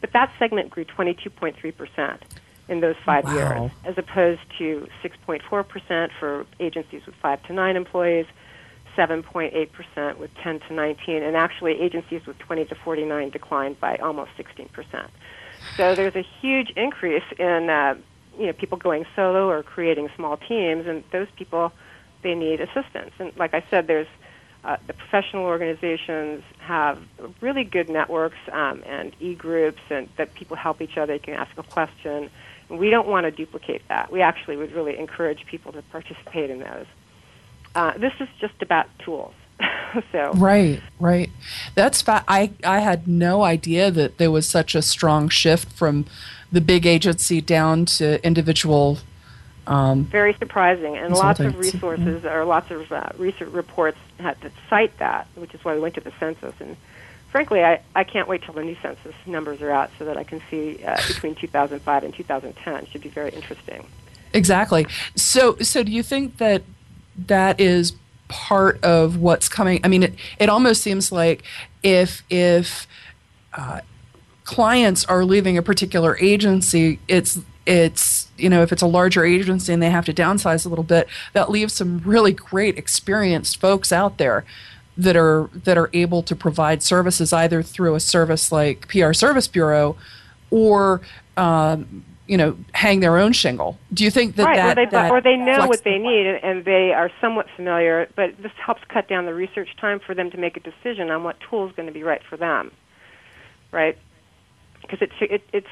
But 0.00 0.12
that 0.12 0.32
segment 0.38 0.70
grew 0.70 0.84
22.3 0.84 1.76
percent 1.76 2.22
in 2.68 2.80
those 2.80 2.96
five 3.04 3.24
Wow. 3.24 3.34
years, 3.34 3.70
as 3.84 3.98
opposed 3.98 4.40
to 4.58 4.86
6.4 5.02 5.68
percent 5.68 6.12
for 6.18 6.46
agencies 6.60 7.02
with 7.06 7.14
five 7.16 7.42
to 7.44 7.52
nine 7.52 7.76
employees, 7.76 8.26
7.8 8.96 9.72
percent 9.72 10.18
with 10.18 10.30
10 10.42 10.60
to 10.68 10.74
19, 10.74 11.22
and 11.22 11.36
actually 11.36 11.80
agencies 11.80 12.26
with 12.26 12.38
20 12.38 12.64
to 12.66 12.74
49 12.74 13.30
declined 13.30 13.80
by 13.80 13.96
almost 13.96 14.30
16 14.36 14.68
percent. 14.68 15.10
So 15.76 15.94
there's 15.94 16.16
a 16.16 16.24
huge 16.40 16.70
increase 16.76 17.22
in 17.38 17.70
uh, 17.70 17.94
you 18.38 18.46
know 18.46 18.52
people 18.52 18.78
going 18.78 19.04
solo 19.14 19.48
or 19.48 19.62
creating 19.62 20.10
small 20.16 20.36
teams, 20.36 20.86
and 20.86 21.04
those 21.12 21.28
people 21.36 21.72
they 22.22 22.34
need 22.34 22.60
assistance. 22.60 23.12
And 23.18 23.32
like 23.36 23.54
I 23.54 23.64
said, 23.68 23.86
there's 23.86 24.06
uh, 24.64 24.76
the 24.86 24.92
professional 24.92 25.44
organizations 25.44 26.44
have 26.58 27.02
really 27.40 27.64
good 27.64 27.88
networks 27.88 28.36
um, 28.52 28.82
and 28.86 29.12
e-groups, 29.18 29.82
and 29.90 30.08
that 30.16 30.34
people 30.34 30.56
help 30.56 30.80
each 30.80 30.96
other. 30.96 31.14
You 31.14 31.20
can 31.20 31.34
ask 31.34 31.50
a 31.58 31.64
question. 31.64 32.30
And 32.68 32.78
we 32.78 32.88
don't 32.90 33.08
want 33.08 33.24
to 33.24 33.30
duplicate 33.30 33.82
that. 33.88 34.12
We 34.12 34.22
actually 34.22 34.56
would 34.56 34.72
really 34.72 34.96
encourage 34.98 35.44
people 35.46 35.72
to 35.72 35.82
participate 35.82 36.48
in 36.48 36.60
those. 36.60 36.86
Uh, 37.74 37.98
this 37.98 38.12
is 38.20 38.28
just 38.40 38.54
about 38.60 38.86
tools. 39.00 39.34
so 40.12 40.32
Right, 40.34 40.80
right. 40.98 41.30
That's 41.74 42.02
fa- 42.02 42.24
I 42.28 42.52
I 42.64 42.80
had 42.80 43.06
no 43.06 43.42
idea 43.42 43.90
that 43.90 44.18
there 44.18 44.30
was 44.30 44.48
such 44.48 44.74
a 44.74 44.82
strong 44.82 45.28
shift 45.28 45.72
from 45.72 46.06
the 46.50 46.60
big 46.60 46.86
agency 46.86 47.40
down 47.40 47.86
to 47.86 48.24
individual. 48.24 48.98
Um, 49.66 50.04
very 50.04 50.34
surprising, 50.34 50.96
and 50.96 51.14
lots 51.14 51.40
of 51.40 51.56
resources 51.56 52.24
or 52.24 52.44
lots 52.44 52.70
of 52.70 52.90
uh, 52.90 53.10
research 53.16 53.48
reports 53.50 53.98
had 54.18 54.40
that 54.40 54.52
cite 54.68 54.98
that, 54.98 55.28
which 55.36 55.54
is 55.54 55.64
why 55.64 55.74
we 55.74 55.80
went 55.80 55.94
to 55.94 56.00
the 56.00 56.12
census. 56.18 56.54
And 56.58 56.76
frankly, 57.30 57.62
I, 57.62 57.80
I 57.94 58.02
can't 58.02 58.26
wait 58.26 58.42
till 58.42 58.54
the 58.54 58.64
new 58.64 58.76
census 58.82 59.14
numbers 59.24 59.62
are 59.62 59.70
out 59.70 59.90
so 59.98 60.04
that 60.04 60.16
I 60.16 60.24
can 60.24 60.42
see 60.50 60.82
uh, 60.84 60.96
between 61.08 61.36
2005 61.36 62.04
and 62.04 62.14
2010. 62.14 62.74
It 62.74 62.88
should 62.88 63.02
be 63.02 63.08
very 63.08 63.30
interesting. 63.30 63.86
exactly. 64.32 64.86
So 65.14 65.56
so 65.58 65.84
do 65.84 65.92
you 65.92 66.02
think 66.02 66.38
that 66.38 66.62
that 67.16 67.60
is 67.60 67.92
part 68.32 68.82
of 68.82 69.18
what's 69.18 69.46
coming? 69.46 69.78
I 69.84 69.88
mean, 69.88 70.02
it 70.02 70.14
it 70.38 70.48
almost 70.48 70.82
seems 70.82 71.12
like 71.12 71.42
if 71.82 72.22
if 72.30 72.86
uh, 73.52 73.80
clients 74.44 75.04
are 75.04 75.22
leaving 75.22 75.58
a 75.58 75.62
particular 75.62 76.16
agency, 76.18 76.98
it's 77.08 77.38
it's 77.66 78.28
you 78.38 78.48
know 78.48 78.62
if 78.62 78.72
it's 78.72 78.80
a 78.80 78.86
larger 78.86 79.22
agency 79.22 79.70
and 79.70 79.82
they 79.82 79.90
have 79.90 80.06
to 80.06 80.14
downsize 80.14 80.64
a 80.64 80.70
little 80.70 80.82
bit, 80.82 81.08
that 81.34 81.50
leaves 81.50 81.74
some 81.74 81.98
really 82.06 82.32
great 82.32 82.78
experienced 82.78 83.60
folks 83.60 83.92
out 83.92 84.16
there 84.16 84.46
that 84.96 85.14
are 85.14 85.50
that 85.52 85.76
are 85.76 85.90
able 85.92 86.22
to 86.22 86.34
provide 86.34 86.82
services 86.82 87.34
either 87.34 87.62
through 87.62 87.94
a 87.94 88.00
service 88.00 88.50
like 88.50 88.88
PR 88.88 89.12
Service 89.12 89.46
Bureau 89.46 89.94
or 90.50 91.02
um, 91.36 92.02
you 92.32 92.38
know 92.38 92.56
hang 92.72 93.00
their 93.00 93.18
own 93.18 93.34
shingle. 93.34 93.78
Do 93.92 94.04
you 94.04 94.10
think 94.10 94.36
that 94.36 94.44
right, 94.46 94.56
that, 94.56 94.78
or, 94.78 94.86
they, 94.86 94.90
that 94.90 95.10
or 95.10 95.20
they 95.20 95.36
know 95.36 95.66
what 95.66 95.84
they 95.84 95.98
need 95.98 96.26
and- 96.26 96.64
they 96.64 96.92
are 96.94 97.10
somewhat 97.20 97.46
familiar, 97.54 98.08
but 98.16 98.40
this 98.42 98.52
helps 98.64 98.80
cut 98.88 99.06
down 99.06 99.26
the 99.26 99.34
research 99.34 99.68
time 99.78 100.00
for 100.00 100.14
them 100.14 100.30
to 100.30 100.38
make 100.38 100.56
a 100.56 100.60
decision 100.60 101.10
on 101.10 101.24
what 101.24 101.36
tool 101.40 101.68
is 101.68 101.74
going 101.76 101.88
to 101.88 101.92
be 101.92 102.02
right 102.02 102.22
for 102.26 102.38
them, 102.38 102.70
right? 103.70 103.98
Because 104.80 105.02
it's 105.02 105.12
it, 105.20 105.42
it's 105.52 105.66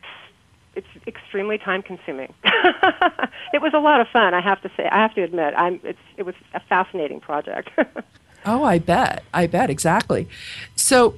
it's 0.75 0.87
extremely 1.07 1.57
time 1.57 1.81
consuming. 1.81 2.35
it 2.45 3.63
was 3.63 3.73
a 3.73 3.79
lot 3.79 4.03
of 4.03 4.09
fun, 4.09 4.35
I 4.35 4.43
have 4.43 4.61
to 4.61 4.71
say. 4.77 4.87
I 4.87 4.99
have 5.01 5.15
to 5.15 5.23
admit, 5.23 5.55
I'm 5.57 5.81
it's 5.83 5.99
it 6.19 6.25
was 6.25 6.35
a 6.53 6.61
fascinating 6.61 7.21
project. 7.21 7.71
Oh, 8.47 8.65
I 8.65 8.79
bet. 8.79 9.23
I 9.35 9.47
bet 9.47 9.69
exactly. 9.69 10.27
So, 10.75 11.15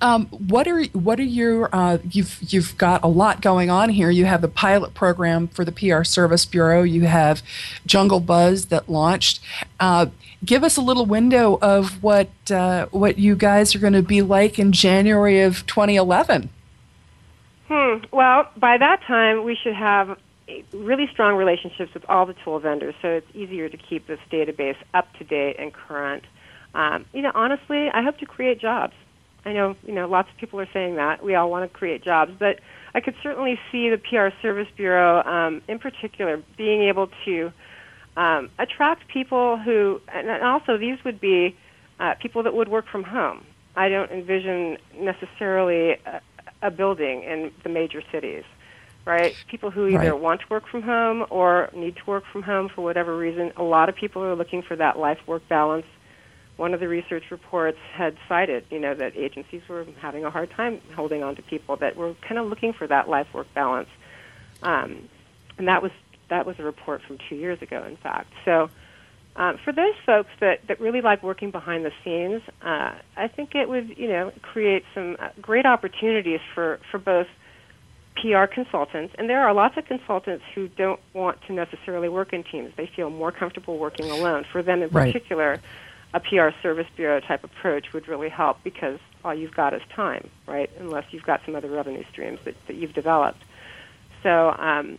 um, 0.00 0.26
what 0.26 0.66
are 0.66 0.84
what 0.86 1.20
are 1.20 1.24
your 1.24 1.74
uh, 1.74 1.98
you've 2.10 2.38
you've 2.40 2.76
got 2.76 3.04
a 3.04 3.06
lot 3.06 3.40
going 3.40 3.70
on 3.70 3.88
here. 3.88 4.10
You 4.10 4.24
have 4.24 4.42
the 4.42 4.48
pilot 4.48 4.94
program 4.94 5.48
for 5.48 5.64
the 5.64 5.72
PR 5.72 6.02
Service 6.02 6.44
Bureau. 6.44 6.82
You 6.82 7.02
have 7.02 7.42
Jungle 7.86 8.20
Buzz 8.20 8.66
that 8.66 8.88
launched. 8.88 9.40
Uh, 9.78 10.06
give 10.44 10.64
us 10.64 10.76
a 10.76 10.80
little 10.80 11.06
window 11.06 11.58
of 11.62 12.02
what 12.02 12.30
uh, 12.50 12.86
what 12.90 13.18
you 13.18 13.36
guys 13.36 13.74
are 13.74 13.78
going 13.78 13.92
to 13.92 14.02
be 14.02 14.22
like 14.22 14.58
in 14.58 14.72
January 14.72 15.40
of 15.40 15.64
2011. 15.66 16.50
Hmm. 17.68 17.96
Well, 18.12 18.50
by 18.56 18.78
that 18.78 19.02
time, 19.02 19.44
we 19.44 19.56
should 19.56 19.74
have 19.74 20.18
really 20.72 21.08
strong 21.12 21.36
relationships 21.36 21.94
with 21.94 22.04
all 22.08 22.26
the 22.26 22.34
tool 22.44 22.58
vendors, 22.58 22.94
so 23.02 23.08
it's 23.08 23.26
easier 23.34 23.68
to 23.68 23.76
keep 23.76 24.06
this 24.06 24.20
database 24.30 24.76
up 24.94 25.12
to 25.14 25.24
date 25.24 25.56
and 25.58 25.72
current. 25.72 26.24
Um, 26.74 27.06
you 27.12 27.22
know, 27.22 27.32
honestly, 27.34 27.88
I 27.88 28.02
hope 28.02 28.18
to 28.18 28.26
create 28.26 28.60
jobs. 28.60 28.94
I 29.46 29.52
know, 29.52 29.76
you 29.86 29.94
know, 29.94 30.08
lots 30.08 30.28
of 30.30 30.36
people 30.38 30.60
are 30.60 30.68
saying 30.72 30.96
that 30.96 31.24
we 31.24 31.36
all 31.36 31.50
want 31.50 31.70
to 31.70 31.78
create 31.78 32.02
jobs, 32.04 32.32
but 32.38 32.60
I 32.94 33.00
could 33.00 33.14
certainly 33.22 33.58
see 33.72 33.88
the 33.88 33.98
PR 33.98 34.36
Service 34.42 34.68
Bureau, 34.76 35.22
um, 35.22 35.62
in 35.68 35.78
particular, 35.78 36.42
being 36.58 36.82
able 36.82 37.08
to 37.24 37.52
um, 38.16 38.50
attract 38.58 39.08
people 39.08 39.56
who, 39.58 40.00
and 40.12 40.28
also 40.42 40.76
these 40.78 40.98
would 41.04 41.20
be 41.20 41.56
uh, 42.00 42.14
people 42.20 42.42
that 42.42 42.54
would 42.54 42.68
work 42.68 42.86
from 42.90 43.04
home. 43.04 43.44
I 43.76 43.88
don't 43.88 44.10
envision 44.10 44.78
necessarily 44.98 45.92
a, 46.06 46.20
a 46.62 46.70
building 46.72 47.22
in 47.22 47.52
the 47.62 47.68
major 47.70 48.02
cities, 48.10 48.44
right? 49.06 49.36
People 49.48 49.70
who 49.70 49.86
either 49.86 50.12
Right. 50.12 50.20
want 50.20 50.40
to 50.40 50.46
work 50.50 50.64
from 50.68 50.82
home 50.82 51.24
or 51.30 51.70
need 51.74 51.96
to 51.96 52.02
work 52.10 52.24
from 52.32 52.42
home 52.42 52.68
for 52.74 52.82
whatever 52.82 53.16
reason. 53.16 53.52
A 53.56 53.62
lot 53.62 53.88
of 53.88 53.94
people 53.96 54.22
are 54.24 54.34
looking 54.34 54.62
for 54.62 54.76
that 54.76 54.98
life-work 54.98 55.48
balance. 55.48 55.86
One 56.56 56.72
of 56.72 56.80
the 56.80 56.88
research 56.88 57.24
reports 57.30 57.78
had 57.92 58.16
cited, 58.28 58.64
you 58.70 58.78
know, 58.78 58.94
that 58.94 59.16
agencies 59.16 59.62
were 59.68 59.86
having 60.00 60.24
a 60.24 60.30
hard 60.30 60.50
time 60.50 60.80
holding 60.94 61.22
on 61.22 61.36
to 61.36 61.42
people 61.42 61.76
that 61.76 61.96
were 61.96 62.14
kind 62.22 62.38
of 62.38 62.46
looking 62.48 62.72
for 62.72 62.86
that 62.86 63.08
life-work 63.08 63.52
balance, 63.54 63.88
um, 64.62 65.08
and 65.58 65.68
that 65.68 65.82
was 65.82 65.92
that 66.28 66.46
was 66.46 66.58
a 66.58 66.62
report 66.64 67.02
from 67.02 67.18
two 67.28 67.36
years 67.36 67.60
ago, 67.62 67.84
in 67.84 67.96
fact. 67.96 68.32
So, 68.44 68.68
um, 69.36 69.58
for 69.58 69.72
those 69.72 69.94
folks 70.04 70.30
that, 70.40 70.66
that 70.66 70.80
really 70.80 71.00
like 71.00 71.22
working 71.22 71.50
behind 71.52 71.84
the 71.84 71.92
scenes, 72.02 72.42
uh, 72.62 72.94
I 73.16 73.28
think 73.28 73.54
it 73.54 73.68
would, 73.68 73.96
you 73.96 74.08
know, 74.08 74.32
create 74.42 74.84
some 74.92 75.16
uh, 75.20 75.28
great 75.40 75.66
opportunities 75.66 76.40
for, 76.54 76.80
for 76.90 76.98
both 76.98 77.28
PR 78.16 78.46
consultants, 78.46 79.14
and 79.18 79.28
there 79.28 79.46
are 79.46 79.52
lots 79.52 79.76
of 79.76 79.84
consultants 79.84 80.42
who 80.54 80.68
don't 80.68 80.98
want 81.12 81.40
to 81.46 81.52
necessarily 81.52 82.08
work 82.08 82.32
in 82.32 82.42
teams. 82.42 82.72
They 82.76 82.86
feel 82.96 83.10
more 83.10 83.30
comfortable 83.30 83.78
working 83.78 84.10
alone. 84.10 84.44
For 84.50 84.62
them 84.62 84.82
in 84.82 84.88
Right. 84.88 85.12
particular, 85.12 85.60
a 86.14 86.20
PR 86.20 86.48
service 86.62 86.86
bureau 86.96 87.20
type 87.20 87.44
approach 87.44 87.92
would 87.92 88.08
really 88.08 88.28
help 88.28 88.58
because 88.64 88.98
all 89.24 89.34
you've 89.34 89.54
got 89.54 89.74
is 89.74 89.82
time, 89.94 90.28
right? 90.46 90.70
Unless 90.78 91.06
you've 91.10 91.24
got 91.24 91.40
some 91.44 91.54
other 91.54 91.68
revenue 91.70 92.04
streams 92.10 92.38
that, 92.44 92.54
that 92.68 92.76
you've 92.76 92.94
developed. 92.94 93.42
So 94.22 94.50
um, 94.58 94.98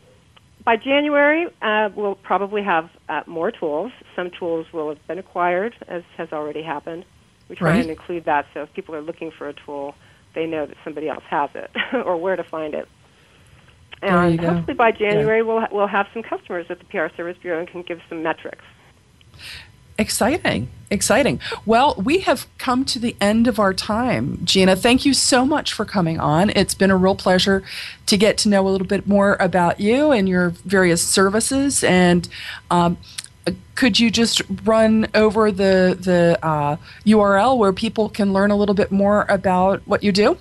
by 0.64 0.76
January, 0.76 1.48
uh, 1.62 1.90
we'll 1.96 2.16
probably 2.16 2.62
have 2.64 2.90
uh, 3.10 3.24
more 3.26 3.52
tools. 3.52 3.92
Some 4.16 4.30
tools 4.32 4.68
will 4.74 4.90
have 4.90 5.08
been 5.08 5.18
acquired, 5.18 5.76
as 5.88 6.04
has 6.18 6.32
already 6.34 6.62
happened. 6.62 7.06
We 7.50 7.56
try 7.56 7.72
Right. 7.72 7.82
and 7.82 7.90
include 7.90 8.26
that 8.26 8.46
so 8.54 8.64
if 8.64 8.74
people 8.74 8.94
are 8.96 9.02
looking 9.02 9.32
for 9.32 9.48
a 9.48 9.54
tool, 9.54 9.96
they 10.36 10.46
know 10.46 10.66
that 10.66 10.76
somebody 10.84 11.08
else 11.08 11.24
has 11.30 11.50
it 11.56 11.72
or 12.06 12.18
where 12.18 12.36
to 12.36 12.44
find 12.44 12.74
it. 12.74 12.88
And 14.02 14.40
hopefully 14.58 14.76
by 14.76 14.92
January, 14.92 15.42
we'll, 15.42 15.62
ha- 15.62 15.70
we'll 15.72 15.88
have 15.88 16.08
some 16.14 16.22
customers 16.22 16.68
at 16.70 16.78
the 16.80 16.86
PR 16.86 17.08
Service 17.16 17.38
Bureau 17.42 17.60
and 17.60 17.68
can 17.68 17.82
give 17.82 18.00
some 18.10 18.22
metrics. 18.22 18.64
Exciting. 19.98 20.70
Exciting. 20.90 21.42
Well, 21.66 21.96
we 22.02 22.20
have 22.20 22.48
come 22.58 22.86
to 22.86 23.00
the 23.00 23.16
end 23.20 23.48
of 23.48 23.60
our 23.60 23.74
time. 23.74 24.40
Gina, 24.46 24.76
thank 24.76 25.06
you 25.06 25.14
so 25.14 25.46
much 25.46 25.74
for 25.74 25.84
coming 25.84 26.20
on. 26.20 26.50
It's 26.52 26.74
been 26.74 26.92
a 26.92 26.96
real 26.96 27.16
pleasure 27.16 27.64
to 28.06 28.18
get 28.18 28.38
to 28.40 28.50
know 28.50 28.66
a 28.66 28.70
little 28.70 28.88
bit 28.88 29.08
more 29.08 29.36
about 29.40 29.80
you 29.80 30.12
and 30.12 30.30
your 30.30 30.50
various 30.50 31.04
services. 31.04 31.84
And 31.84 32.30
um, 32.72 32.98
could 33.76 34.00
you 34.00 34.10
just 34.10 34.42
run 34.64 35.08
over 35.14 35.52
the, 35.52 35.98
the 36.00 36.40
uh, 36.42 36.78
URL 37.06 37.58
where 37.58 37.74
people 37.74 38.08
can 38.08 38.32
learn 38.32 38.52
a 38.52 38.56
little 38.56 38.76
bit 38.76 38.92
more 38.92 39.26
about 39.28 39.86
what 39.88 40.04
you 40.04 40.12
do? 40.12 40.38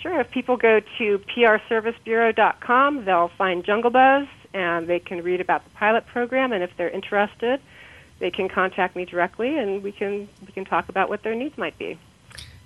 Sure. 0.00 0.20
If 0.20 0.30
people 0.30 0.56
go 0.56 0.80
to 0.98 1.18
prservicebureau.com, 1.18 3.04
they'll 3.04 3.32
find 3.36 3.64
Jungle 3.64 3.90
Buzz 3.90 4.28
and 4.54 4.86
they 4.86 5.00
can 5.00 5.22
read 5.22 5.40
about 5.40 5.64
the 5.64 5.70
pilot 5.70 6.06
program. 6.06 6.52
And 6.52 6.62
if 6.62 6.70
they're 6.76 6.90
interested, 6.90 7.60
they 8.18 8.30
can 8.30 8.48
contact 8.48 8.96
me 8.96 9.04
directly, 9.04 9.56
and 9.58 9.82
we 9.82 9.92
can 9.92 10.28
we 10.46 10.52
can 10.52 10.64
talk 10.64 10.88
about 10.88 11.08
what 11.08 11.22
their 11.22 11.34
needs 11.34 11.56
might 11.58 11.76
be. 11.78 11.98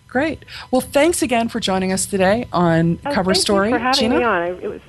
Great. 0.09 0.45
Well, 0.71 0.81
thanks 0.81 1.23
again 1.23 1.49
for 1.49 1.61
joining 1.61 1.93
us 1.93 2.05
today 2.07 2.49
on 2.53 2.99
Oh, 3.07 3.13
Cover 3.13 3.33
thank 3.33 3.43
Story. 3.43 3.69
you 3.69 3.75
for 3.77 3.79
having 3.79 4.01
Gina? 4.01 4.19
me 4.19 4.25
on. 4.25 4.43
It 4.43 4.63
was 4.69 4.81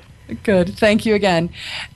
Good. 0.44 0.78
Thank 0.78 1.06
you 1.06 1.14
again. 1.14 1.50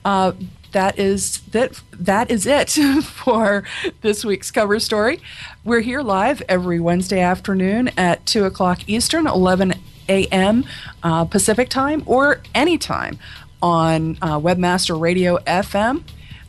Uh, 0.04 0.32
that 0.72 0.98
is 0.98 1.40
that. 1.52 1.80
That 1.92 2.30
is 2.30 2.46
it 2.46 2.70
for 3.04 3.64
this 4.02 4.24
week's 4.24 4.50
cover 4.50 4.78
story. 4.78 5.20
We're 5.64 5.80
here 5.80 6.02
live 6.02 6.42
every 6.48 6.78
Wednesday 6.80 7.20
afternoon 7.20 7.90
at 7.96 8.26
two 8.26 8.44
o'clock 8.44 8.86
Eastern, 8.88 9.26
eleven 9.26 9.74
a.m. 10.08 10.64
Uh, 11.02 11.24
Pacific 11.24 11.68
time, 11.70 12.02
or 12.06 12.42
anytime 12.54 13.18
on 13.62 14.18
uh, 14.20 14.38
Webmaster 14.38 15.00
Radio 15.00 15.38
FM. 15.38 16.02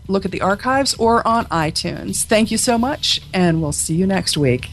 Look 0.08 0.26
at 0.26 0.32
the 0.32 0.42
archives 0.42 0.94
or 0.96 1.26
on 1.28 1.46
iTunes. 1.46 2.24
Thank 2.24 2.52
you 2.52 2.58
so 2.58 2.78
much, 2.78 3.22
and 3.34 3.62
we'll 3.62 3.72
see 3.72 3.96
you 3.96 4.08
next 4.08 4.38
week. 4.38 4.70